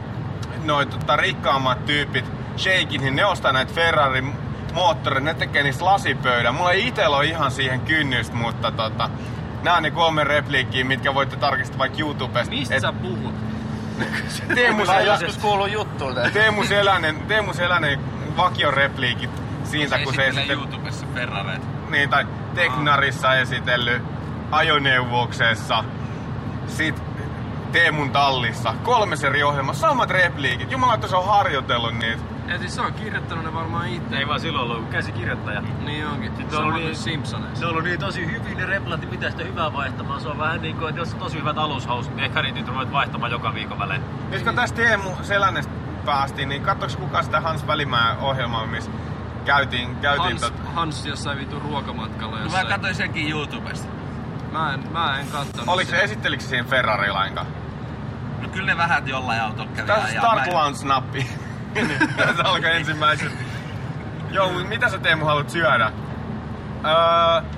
[0.63, 2.25] noi tota, rikkaammat tyypit,
[2.57, 4.23] sheikin, niin ne ostaa näitä Ferrari
[4.73, 6.55] moottoreita, ne tekee niistä lasipöydän.
[6.55, 9.09] Mulla ei itellä ole ihan siihen kynnystä, mutta tota,
[9.63, 12.55] nää on ne kolme repliikkiä, mitkä voitte tarkistaa vaikka YouTubesta.
[12.55, 13.35] Mistä Et sä puhut?
[14.55, 15.39] Teemu, joskus
[15.71, 16.15] juttuun.
[16.33, 17.99] Teemu Selänen, Teemu Selänen
[18.37, 19.31] vakiorepliikit
[19.63, 21.65] siitä, kun se esittelee YouTubessa Ferrareita.
[21.89, 24.03] niin, tai Teknarissa esitellyt
[24.51, 25.83] ajoneuvoksessa,
[26.67, 27.08] sit
[27.71, 30.71] Teemun tallissa, kolmes eri ohjelma, samat repliikit.
[30.71, 32.21] Jumala, että se on harjoitellut niitä.
[32.47, 34.17] Ja siis se on kirjoittanut ne varmaan itse.
[34.17, 35.61] Ei vaan silloin ollut käsikirjoittaja.
[35.61, 36.31] Niin onkin.
[36.35, 37.59] Sitten Sama on kuin niin- Simpsoneissa.
[37.59, 40.21] Ne on ollut niin tosi hyvin ne replat, niin mitä sitä hyvää vaihtamaan.
[40.21, 42.91] Se on vähän niin kuin, että jos on tosi hyvät alushausut, niin ehkä niitä ruvet
[42.91, 44.01] vaihtamaan joka viikon välein.
[44.29, 45.71] Nyt kun tästä Teemu Selänestä
[46.05, 48.91] päästiin, niin katsoks kuka sitä Hans Välimäen ohjelmaa, missä
[49.45, 50.53] käytiin, käytiin Hans, tot...
[50.75, 52.67] Hans jossain vitu ruokamatkalla No mä jossain.
[52.67, 53.87] katsoin senkin YouTubesta.
[54.51, 57.47] Mä en, mä en kattonut Oliko se, esittelikö se siihen Ferrari lainkaan?
[58.41, 60.19] No kyllä ne vähän jollain autolla kävi Tässä.
[60.19, 61.25] Start Mä en- Launch-nappi.
[62.35, 63.31] se alkoi ensimmäisen.
[64.31, 65.91] Joo, mitä sä Teemu haluat syödä?
[66.85, 67.49] Öö,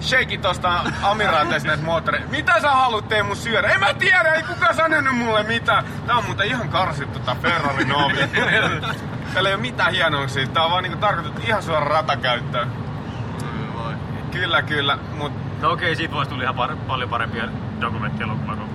[0.00, 2.28] Sheikki tosta Amiraateista näitä moottoreita.
[2.30, 3.68] Mitä sä haluat Teemu syödä?
[3.68, 5.84] En mä tiedä, ei kukaan sanonut mulle mitään.
[6.06, 8.16] Tää on muuten ihan karsittu tää Ferrari Novi.
[9.34, 10.46] Täällä ei oo mitään hienouksia.
[10.46, 12.72] Tää on vaan niinku tarkoitettu ihan suora ratakäyttöön.
[13.74, 13.94] Voi.
[14.32, 15.32] Kyllä, kyllä, mut
[15.62, 17.44] No okei, siitä voisi tulla ihan par- paljon parempia
[17.80, 18.70] dokumenttielokuvia kuin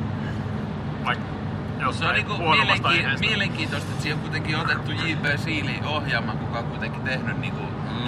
[1.06, 1.24] vaikka
[1.92, 3.20] Se on niinku mielenki- aiheesta.
[3.28, 5.38] mielenkiintoista, että siihen on kuitenkin otettu J.P.
[5.40, 7.62] Seelin ohjaama, kuka on kuitenkin tehnyt niinku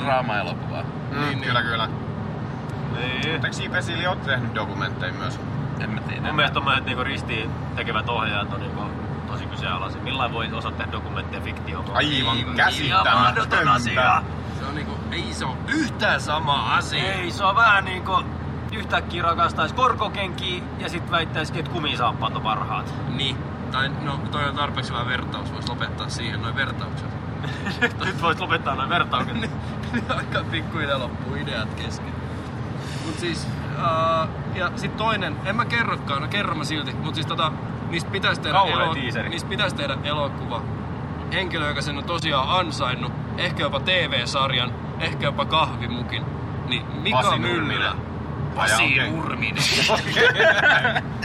[0.03, 0.83] draama-elokuvaa.
[0.83, 1.69] mm, Niin, kyllä, niin.
[1.71, 1.87] kyllä.
[1.87, 3.31] Niin.
[3.31, 3.83] Mutta eikö J.P.
[3.83, 5.39] Seeley oo tehnyt dokumentteja myös?
[5.79, 6.21] En mä tiedä.
[6.21, 8.81] Mun mielestä tommoset niinku ristiin tekevät ohjaajat on niinku
[9.27, 10.01] tosi kyseenalaisia.
[10.01, 11.85] Millään voi osaa tehdä dokumentteja fiktioon?
[11.93, 14.21] Aivan käsittämätöntä.
[14.59, 17.13] Se on niinku, ei se on yhtään sama asia.
[17.13, 18.23] Ei, se on vähän niinku
[18.77, 22.93] yhtäkkiä rakastaisi korkokenkiä ja sit väittäisikin, että kumisaappaat on parhaat.
[23.15, 23.37] Niin.
[23.71, 27.07] Tai no toi on tarpeeksi hyvä vertaus, vois lopettaa siihen noin vertaukset.
[28.05, 29.37] Nyt voit lopettaa noin vertaukset.
[30.17, 32.13] Aika pikkuhiljaa loppuu ideat kesken.
[33.05, 37.27] Mut siis, uh, ja sit toinen, en mä kerrokaan, no kerron mä silti, mut siis
[37.27, 37.51] tota,
[37.89, 38.59] niistä pitäisi tehdä,
[39.29, 40.61] niistä pitäisi tehdä elokuva.
[41.33, 46.25] Henkilö, joka sen on tosiaan ansainnut, ehkä jopa TV-sarjan, ehkä jopa kahvimukin.
[46.67, 47.89] Niin Mika Pasi Myllylä.
[47.89, 48.06] Nurminen.
[48.55, 48.99] Pasi.
[49.09, 49.63] Nurminen.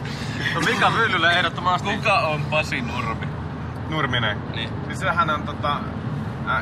[0.55, 1.89] No Mika Myllylä ehdottomasti.
[1.97, 3.27] Kuka on Pasi Nurmi?
[3.89, 4.39] Nurminen.
[4.55, 4.71] niin.
[4.87, 5.77] Siis sehän on tota,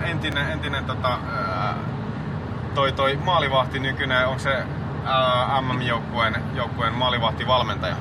[0.04, 1.18] entinen, entinen tota,
[2.74, 4.64] toi, toi maalivahti nykyinen, onko se
[5.60, 7.96] MM-joukkueen joukkueen maalivahtivalmentaja?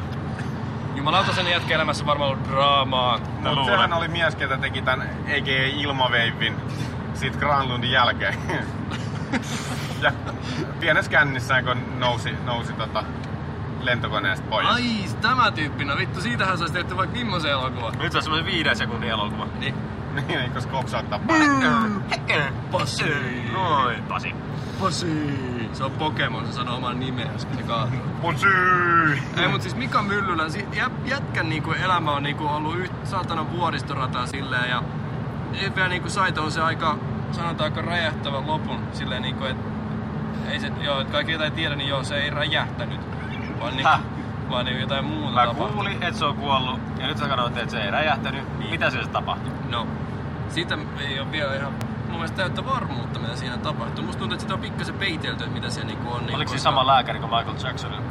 [0.96, 3.18] Jumalauta sen jätkäelämässä varmaan ollut draamaa.
[3.18, 3.74] Mutta luulen.
[3.74, 5.48] sehän oli mies, ketä teki tän EG
[5.78, 6.56] Ilmaveivin
[7.14, 8.36] siitä Granlundin jälkeen.
[10.02, 10.12] ja
[10.80, 13.04] pienessä kännissään, kun nousi, nousi tota,
[13.82, 14.68] lentokoneesta pois.
[14.68, 14.84] Ai,
[15.22, 17.94] tämä tyyppi, no vittu, siitähän saisi tehty vaikka millaisen elokuvan.
[18.00, 19.48] Nyt se on semmoinen viiden sekunnin elokuva.
[19.60, 19.76] Niin.
[20.28, 21.20] niin, koska kopsauttaa
[22.72, 23.04] Pasi.
[23.54, 24.36] Noin, Pasi.
[24.80, 25.40] Pasi.
[25.74, 28.00] Se on Pokemon, se sanoo oman nimensä, kun se kaatuu.
[28.22, 28.48] Putsi!
[29.38, 30.44] Ei, mut siis Mika Myllylä,
[31.06, 34.84] jätkän niinku elämä on niinku ollut yht, saatana vuoristorataa silleen ja
[35.54, 36.98] ei vielä niinku sai se aika,
[37.32, 39.58] sanotaanko räjähtävän lopun silleen niinku, et
[40.52, 43.00] ei se, joo, kaikki jotain tiedä, niin joo, se ei räjähtänyt,
[43.60, 44.00] vaan niinku, Häh?
[44.50, 45.74] vaan niinku jotain muuta Mä tapahtui.
[45.74, 48.70] kuulin, että se on kuollut ja nyt sä sanoit, että se ei räjähtänyt.
[48.72, 49.52] Mitä se tapahtui?
[49.70, 49.88] No,
[50.50, 51.72] siitä ei ole vielä ihan
[52.08, 54.06] mun mielestä täyttä varmuutta, mitä siinä tapahtuu.
[54.06, 56.26] Musta tuntuu, että sitä on pikkasen peitelty, että mitä se niinku on.
[56.26, 58.02] Niin Oliko se koska- sama lääkäri kuin Michael Jacksonilla?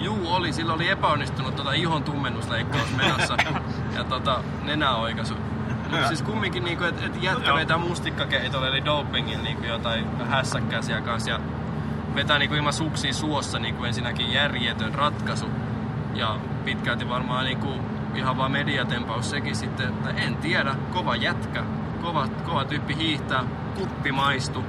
[0.00, 0.52] Juu, oli.
[0.52, 3.36] Sillä oli epäonnistunut tota ihon tummennusleikkaus menossa
[3.96, 5.34] ja tota, nenäoikaisu.
[5.90, 11.02] Mutta siis kumminkin, niinku, että et jätkä vetää mustikkakeitolle eli dopingin niinku jotain hässäkkää siellä
[11.02, 11.40] kanssa ja
[12.14, 15.46] vetää niinku ilman suksia suossa niinku ensinnäkin järjetön ratkaisu.
[16.14, 17.68] Ja pitkälti varmaan niinku
[18.14, 21.64] ihan vaan mediatempaus sekin sitten, että en tiedä, kova jätkä,
[22.02, 23.44] kova, kova tyyppi hiihtää,
[23.74, 24.64] kuppi maistu.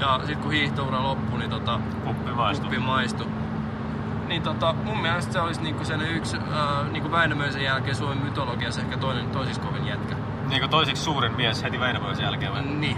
[0.00, 2.64] Ja sit kun hiihtoura loppui, niin tota, Kuppi maistuu.
[2.64, 3.26] kuppi maistui.
[4.28, 8.80] Niin tota, mun mielestä se olisi niinku sen yksi, äh, niinku Väinämöisen jälkeen Suomen mytologiassa
[8.80, 10.16] ehkä toinen toisiksi kovin jätkä.
[10.48, 12.62] Niinku toiseksi suurin mies heti Väinämöisen jälkeen vai?
[12.62, 12.96] Niin.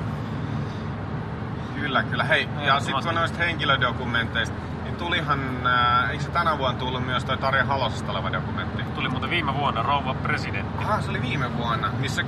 [1.91, 2.25] Kyllä, kyllä.
[2.25, 2.85] Hei, ja Ehdottomasti.
[2.85, 7.65] sitten kun noista henkilödokumenteista, niin tulihan, ää, eikö se tänä vuonna tullut myös toi Tarja
[7.65, 8.83] Halosesta oleva dokumentti?
[8.83, 10.85] Tuli muuten viime vuonna Rouva Presidentti.
[10.85, 12.23] Aha, se oli viime vuonna, missä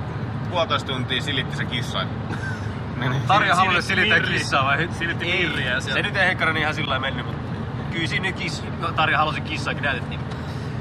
[0.49, 1.99] puolitoista tuntia silitti se kissa.
[2.97, 3.21] Niin.
[3.27, 4.89] Tarja Halonen Silitti kissaa vai?
[4.91, 5.81] Silitti sieltä.
[5.81, 7.41] Se nyt ei Henkkanen ihan sillä lailla mennyt, mutta
[7.91, 10.19] kyllä siinä kiss, no, Tarja Halosen kissaakin näytettiin.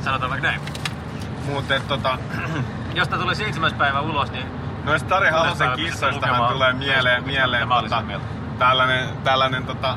[0.01, 0.61] Sanotaan vaikka näin.
[1.47, 2.19] Mutta tota,
[2.95, 4.47] Jos tää tulee seitsemäs päivä ulos, niin
[4.85, 8.42] noista Tarja Tulee Halosen kissoistahan tulee mieleen, mieleen mitä mä olin tota, sen mieltä.
[8.59, 9.97] Tällainen, tällainen tota,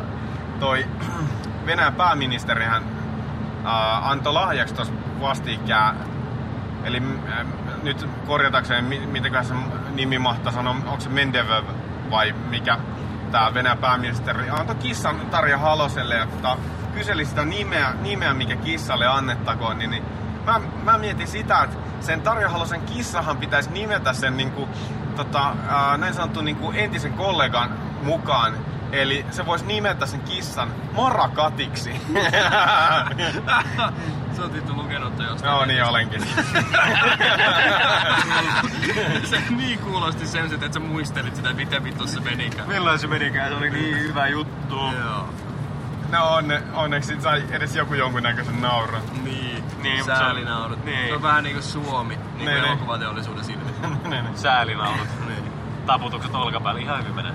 [0.60, 0.86] toi
[1.66, 2.84] Venäjän pääministerihän
[3.66, 6.16] äh, antoi lahjaksi tuossa vastikään
[6.86, 7.46] Eli äh,
[7.84, 9.54] nyt korjatakseen, mi- mitenköhän se
[9.96, 11.66] nimi mahtaa sanoa, onko se Mendevev
[12.10, 12.78] vai mikä
[13.32, 14.50] tämä Venäjän pääministeri?
[14.50, 16.58] Antoi kissan Tarja Haloselle ja tota,
[16.94, 20.04] kyseli sitä nimeä, nimeä, mikä kissalle annettakoon, niin, niin
[20.46, 24.70] mä, mä mietin sitä, että sen Tarja Halosen kissahan pitäisi nimetä sen niinku,
[25.16, 25.56] tota,
[25.98, 27.70] näin sanottu niinku entisen kollegan
[28.04, 28.54] mukaan.
[28.92, 31.92] Eli se voisi nimetä sen kissan Marakatiksi.
[34.36, 35.52] Sä oot vittu lukenut jostain.
[35.52, 36.22] no niin, olenkin.
[39.30, 42.68] se niin kuulosti sen, että sä muistelit sitä, miten vittu se menikään.
[42.68, 43.50] milloin se menikään?
[43.50, 44.76] Se oli niin hyvä juttu.
[44.76, 45.30] Joo.
[46.12, 49.02] No onne, onneksi sai edes joku jonkunnäköisen nauran.
[49.24, 49.55] Niin.
[49.90, 50.86] Niin, mutta se on- Säälinaurut.
[50.86, 51.08] niin.
[51.08, 52.16] Se on vähän niinku Suomi.
[52.16, 52.66] Niinku Niin, niin.
[52.66, 53.82] elokuvateollisuuden silmissä.
[54.36, 55.08] Säälinaurut.
[55.28, 55.52] niin.
[55.86, 56.82] Taputukset olkapäälle.
[56.82, 57.32] Ihan hyvin menee.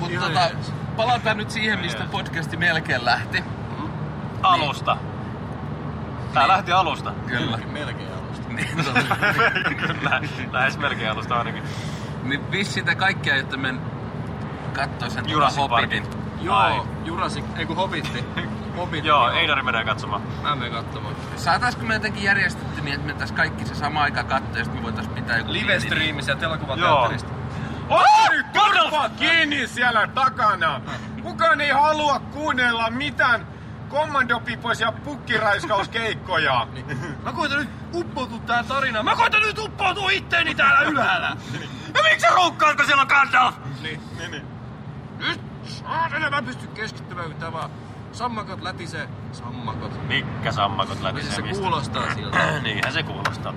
[0.00, 0.50] Mutta Ihan tota,
[0.96, 3.44] palataan nyt siihen, mistä podcasti melkein lähti.
[4.42, 4.96] Alusta.
[6.34, 7.12] Tää lähti alusta.
[7.26, 7.58] Kyllä.
[7.72, 8.20] Melkein alusta.
[8.56, 8.68] Niin,
[9.76, 10.20] Kyllä.
[10.52, 11.62] Lähes melkein alusta ainakin.
[12.22, 13.80] niin vissiin te kaikki aiotte men
[14.72, 16.06] katsoa sen Jurassic Hobbitin.
[16.42, 16.82] Joo, Ai.
[17.04, 18.24] Jurassic, ei kun Hobitti.
[18.80, 19.08] Hobitti.
[19.08, 20.22] Joo, Einari menee katsomaan.
[20.42, 21.16] Mä menen katsomaan.
[21.36, 24.80] Saataisko me jotenkin järjestetty niin, että me tässä kaikki se sama aika katsoa ja sitten
[24.80, 27.28] me voitais pitää joku Live pieni- streami sieltä elokuvateatterista.
[27.88, 30.80] Oi, turpa kiinni siellä takana!
[31.22, 33.46] Kukaan ei halua kuunnella mitään
[33.88, 36.66] kommandopipoisia ja pukkiraiskauskeikkoja.
[37.24, 39.04] Mä koitan nyt uppoutua tähän tarinaan.
[39.04, 41.36] Mä koitan nyt uppoutua itteeni täällä ylhäällä.
[41.94, 42.28] Ja miksi sä
[42.76, 43.54] kun siellä on Gandalf?
[43.82, 44.46] Niin, niin, niin.
[45.18, 47.70] Nyt saatana mä pystyn keskittymään, kun tää vaan
[48.12, 49.08] sammakot lätisee.
[49.32, 50.08] Sammakot.
[50.08, 51.62] Mikkä sammakot lätisee se mistä?
[51.62, 52.60] kuulostaa siltä?
[52.62, 53.54] Niinhän se kuulostaa.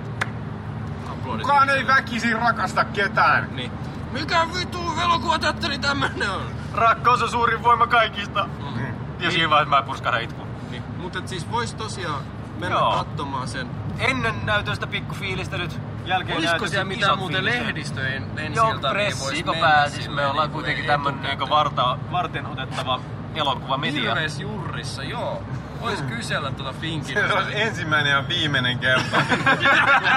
[1.10, 1.42] Aplodit.
[1.42, 3.48] Kukaan ei väkisin rakasta ketään.
[3.56, 3.70] Niin.
[4.12, 6.42] Mikä vittu elokuvateatteri tämmönen on?
[6.74, 8.44] Rakkaus on suurin voima kaikista.
[8.44, 8.86] Mm.
[9.20, 10.48] Ja siinä vaiheessa mä purskahdan itkuun.
[10.70, 10.82] Niin.
[10.98, 12.22] Mutta et siis vois tosiaan
[12.58, 12.92] mennä Joo.
[12.92, 13.70] katsomaan sen.
[13.98, 15.80] Ennen näytöstä pikkufiilistä nyt.
[16.04, 20.08] Jälkeen Olisiko näytöstä siellä mitään muuten lehdistöjen ensi Joo, pressi, kun mennä pääsis.
[20.08, 23.00] Me ollaan niinku kuitenkin tämmönen varta, varten otettava
[23.34, 24.10] elokuvamedia.
[24.10, 25.42] Ilves Jurrissa, joo.
[25.80, 27.14] Vois kysellä tuota Finkin.
[27.18, 29.16] Se on ensimmäinen ja viimeinen kerta.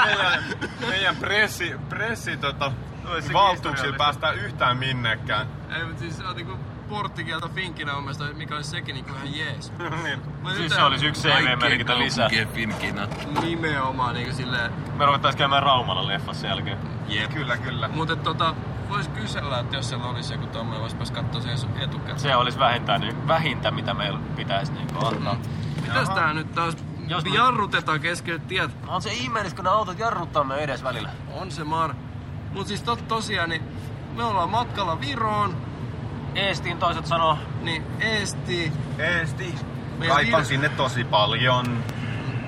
[0.06, 0.44] meidän,
[0.90, 2.72] meidän pressi, pressi tota,
[3.06, 5.48] Olisi valtuuksilla päästään yhtään minnekään.
[5.78, 6.58] Ei, mutta siis se on niinku
[6.90, 9.74] porttikieltä Finkinä mun mielestä, mikä olisi sekin niinku ihan jees.
[10.04, 10.22] niin.
[10.44, 12.30] Mä Siis se olisi yksi CV-merkintä lisää.
[12.30, 13.08] kaupunkien Finkina.
[13.42, 16.78] Nimenomaan niinku silleen, Me ruvettais käymään Raumalla leffassa sen jälkeen.
[17.08, 17.34] jep.
[17.34, 17.88] Kyllä, kyllä.
[17.88, 18.56] Mutta tota,
[18.90, 22.20] vois kysellä, että jos siellä olisi joku tommonen, vois kattoo sen etukäteen.
[22.20, 25.38] Se olisi vähintään, niin, vähintä, mitä meillä pitäisi niinku antaa.
[25.82, 26.78] Mitäs tää nyt taas
[27.08, 28.72] Jos me- jarrutetaan keskelle tiet?
[28.88, 31.10] On se ihmeellis, kun ne autot jarruttaa me edes välillä.
[31.34, 31.94] On se mar.
[32.54, 33.64] Mut siis tot, tosiaan, niin
[34.16, 35.56] me ollaan matkalla Viroon,
[36.36, 39.56] Eestiin toiset sanoo, niin Eesti, Eesti.
[39.98, 41.84] Meidän Kaipaan vir- sinne tosi paljon.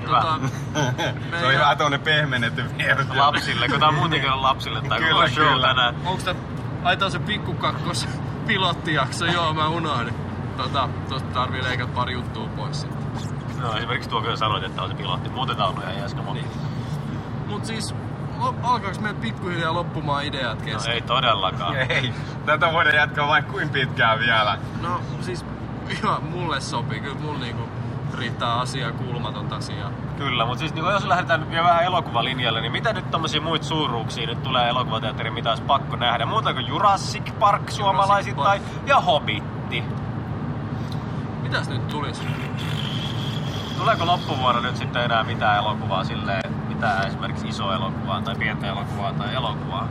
[0.02, 0.22] Hyvä.
[0.22, 0.40] tota,
[1.40, 3.18] Se on hyvä tuonne pehmennetty versio.
[3.18, 5.68] lapsille, kun tää on muutenkin on lapsille tää Kyllä, koko show kyllä.
[5.68, 5.96] tänään.
[6.06, 6.36] Onks tää,
[6.84, 8.08] ai tää on se pikkukakkos
[8.48, 10.14] pilottijakso, joo mä unohdin.
[10.58, 13.00] Tota, tosta tarvii leikata pari juttua pois sitten.
[13.62, 15.30] No esimerkiksi tuo kyllä sanoit, että on se pilotti.
[15.30, 16.46] Muuten tää on ollut ihan jäskä moni.
[17.48, 17.96] Mut siis,
[18.64, 20.94] alkaaks meillä pikkuhiljaa loppumaan ideat No kesken?
[20.94, 21.76] ei todellakaan.
[21.90, 22.14] Ei,
[22.46, 24.58] tätä voidaan jatkaa vaikka kuin pitkään vielä.
[24.82, 25.46] No siis,
[25.90, 27.00] ihan mulle sopii.
[27.00, 27.70] Kyllä mulla niinku
[28.20, 29.92] riittää asiaa, kulmaton asiaa.
[30.18, 33.66] Kyllä, mutta siis niin jos lähdetään nyt vielä vähän elokuvalinjalle, niin mitä nyt tommosia muita
[33.66, 36.26] suuruuksia nyt tulee elokuvateatteriin, mitä olisi pakko nähdä?
[36.26, 39.84] Muuta kuin Jurassic Park suomalaisittain ja Hobbitti.
[41.44, 42.22] Mitäs nyt tulis?
[43.78, 49.14] Tuleeko loppuvuonna nyt sitten enää mitään elokuvaa silleen, mitään esimerkiksi isoa elokuvaa tai pientä elokuvaa
[49.14, 49.88] tai elokuvaa?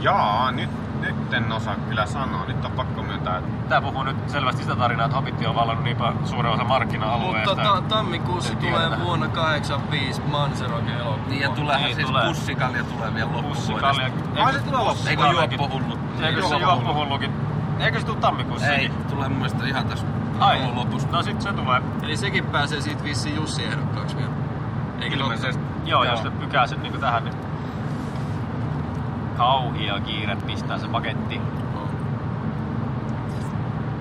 [0.00, 0.70] Jaa, nyt,
[1.00, 2.44] nyt en osaa kyllä sanoa.
[2.46, 5.84] Nyt on pakko myöntää, että Tää puhuu nyt selvästi sitä tarinaa, että Hobbitti on vallannut
[5.84, 7.54] niin paljon suuren osa markkina-alueesta.
[7.54, 9.04] Mutta ta- tammikuussa tulee tiedetä.
[9.04, 11.28] vuonna 85 Manserokin elokuva.
[11.28, 12.24] Niin ja tuleehan Niin, siis tulee.
[12.26, 13.88] pussikalja tulee vielä Pussikalja.
[13.88, 14.44] loppuvuodesta.
[14.44, 15.08] Ai se tulee loppuun.
[15.08, 15.98] Eikö juoppohullut?
[16.20, 16.60] Eikö se Juoppohullu.
[16.60, 17.32] juoppohullukin
[17.78, 18.66] Eikö se tuu tammikuussa?
[18.66, 20.06] Ei, tulee mun mielestä ihan tässä
[20.40, 21.08] Ai, lopussa.
[21.12, 21.82] no sit se tulee.
[22.02, 24.30] Eli sekin pääsee siitä vissiin Jussi ehdokkaaksi vielä.
[25.00, 25.62] Eikö Ilmeisesti.
[25.84, 27.34] Joo, jos ne pykää sen niinku tähän, niin
[29.38, 31.40] kauhia kiire pistää se paketti.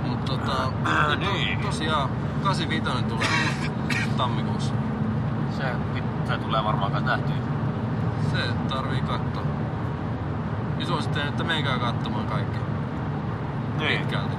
[0.08, 1.34] Mutta tota, Äh, niin.
[1.34, 1.60] niin.
[1.60, 2.10] to, tosiaan
[2.44, 3.28] 85 tulee
[4.18, 4.74] tammikuussa.
[5.58, 5.64] Se,
[6.28, 7.36] se tulee varmaan kans nähtyä.
[8.32, 8.38] Se
[8.70, 9.44] tarvii katsoa.
[10.80, 12.60] Ja suosittelen, että menkää katsomaan kaikki.
[13.80, 14.36] Niin, Pitkälti.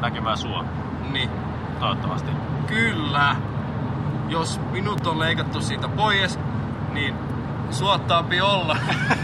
[0.00, 0.64] näkemään sua.
[1.12, 1.30] Niin.
[1.80, 2.30] Toivottavasti.
[2.66, 3.36] Kyllä.
[4.28, 6.38] Jos minut on leikattu siitä pois,
[6.92, 7.14] niin
[7.70, 8.76] suottaapi olla.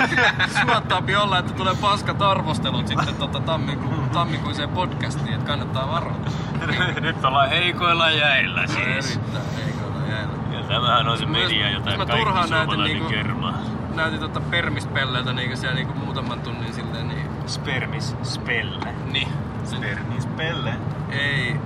[0.66, 6.16] suottaapi olla, että tulee paskat arvostelut sitten tota tammiku, tammikuiseen podcastiin, että kannattaa varoa.
[7.00, 9.16] Nyt ollaan heikoilla jäillä siis.
[9.16, 10.32] Erittäin heikoilla jäillä.
[10.52, 13.58] Ja tämähän on se media, jota mä kaikki turhaan näytin suomalainen niinku- kermaa.
[13.94, 17.26] Näytin tota permispelleiltä niinku siellä niinku muutaman tunnin silleen niin.
[17.46, 18.94] Spermis spelle.
[19.12, 19.28] Niin.
[19.64, 20.74] Se, Spermis pelle.
[21.10, 21.56] ei,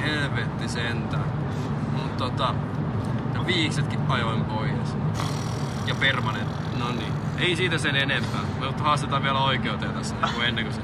[0.00, 1.24] helvetti sentään.
[1.92, 2.54] Mut tota,
[3.46, 4.96] viiksetkin ajoin pois.
[5.88, 6.48] Ja permanent.
[6.78, 7.12] No niin.
[7.38, 8.40] Ei siitä sen enempää.
[8.60, 10.80] Me haastetaan vielä oikeuteen tässä niinku ennen kuin se.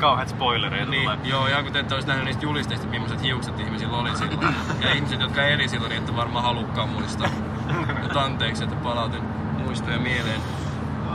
[0.00, 1.18] Kauheat spoilereita Niin, tulee.
[1.24, 4.54] joo, ja kun te ette olisi nähnyt niistä julisteista, millaiset hiukset ihmisillä oli silloin.
[4.80, 7.28] Ja ihmiset, jotka eli silloin, niin ette varmaan halukkaan muistaa.
[8.24, 9.22] Anteeksi, että palautin
[9.58, 10.40] muistoja mieleen.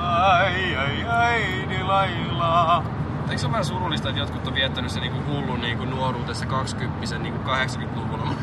[0.02, 2.84] Ai, ai, ai, ni laila.
[3.30, 7.18] Eikö se ole vähän surullista, että jotkut on viettänyt se niinku hullun niinku nuoruutessa 20
[7.18, 8.34] niinku 80-luvulla?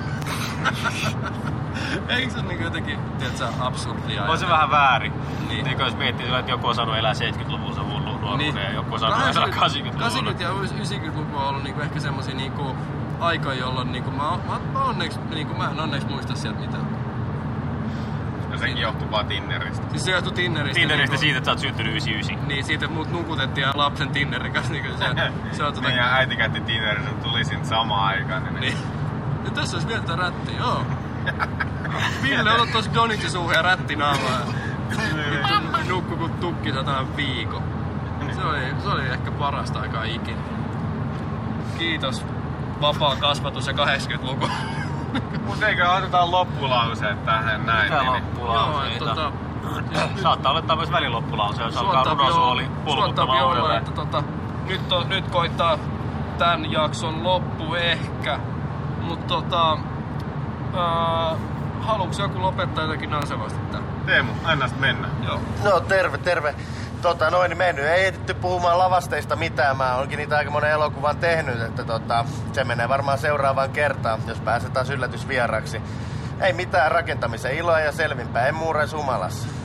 [2.09, 4.25] Eikö se ole niinku jotenkin, tiedätkö, absurdia?
[4.25, 5.13] On se vähän väärin.
[5.13, 5.49] Niin.
[5.49, 5.65] Niin.
[5.65, 9.37] niin jos miettii, että joku on saanut elää 70-luvulla hullu nuoruuden ja joku on saanut
[9.37, 9.61] elää 80-luvulla.
[9.61, 12.77] 80 ja 90-luku on ollut niinku ehkä semmosia niinku
[13.21, 16.87] aikoja, jolloin niinku mä, mä, mä, onneksi, niinku, mä en onneksi muista sieltä mitään.
[18.61, 19.87] Sekin johtuu vaan Tinneristä.
[19.91, 20.75] Siis se johtui Tinneristä.
[20.75, 22.49] Tinneristä niinku- siitä, että sä oot syntynyt 99.
[22.49, 24.73] Niin, siitä mut nukutettiin ja lapsen Tinnerin kanssa.
[24.73, 25.05] Niin se,
[25.57, 25.89] se on tota...
[25.89, 28.45] Meidän äiti käytti Tinneristä, tuli siinä samaan aikaan.
[28.45, 28.77] Niin, Niin.
[29.45, 30.87] Ja tässä olisi vielä tää rätti, joo.
[32.23, 34.41] Ville, ota tos donitsi suuhun ja rätti naamaa.
[34.91, 37.63] Vittu nukku kun tukki sataan viikon.
[38.35, 40.41] Se oli, se oli ehkä parasta aikaa ikinä.
[41.79, 42.25] Kiitos.
[42.81, 44.49] Vapaa kasvatus ja 80-luku.
[45.47, 47.93] Mutta eikö otetaan loppulauseet tähän näin?
[47.93, 48.93] Mitä niin- Joo, loppulauseita?
[48.93, 49.33] että tota...
[50.23, 53.79] Saattaa olla myös väliloppulause, jos alkaa runosuoli olla, uudelleen.
[53.79, 54.23] että tota,
[54.67, 55.79] nyt, on, nyt koittaa
[56.39, 58.39] tämän jakson loppu ehkä.
[59.01, 59.79] Mutta tota...
[60.77, 61.37] Ää,
[61.81, 63.81] haluatko joku lopettaa jotakin nasevasti tää?
[64.07, 65.09] Teemu, anna sit mennä.
[65.27, 65.41] Joo.
[65.65, 66.55] No terve, terve.
[67.03, 69.77] Tota noin, niin me nyt ei ehditty puhumaan lavasteista mitään.
[69.77, 74.41] Mä oonkin niitä aika monen elokuvan tehnyt, että tota, se menee varmaan seuraavaan kertaan, jos
[74.41, 75.81] pääset taas yllätysvieraksi.
[76.41, 79.60] Ei mitään rakentamisen iloa ja selvinpäin muures humalassa.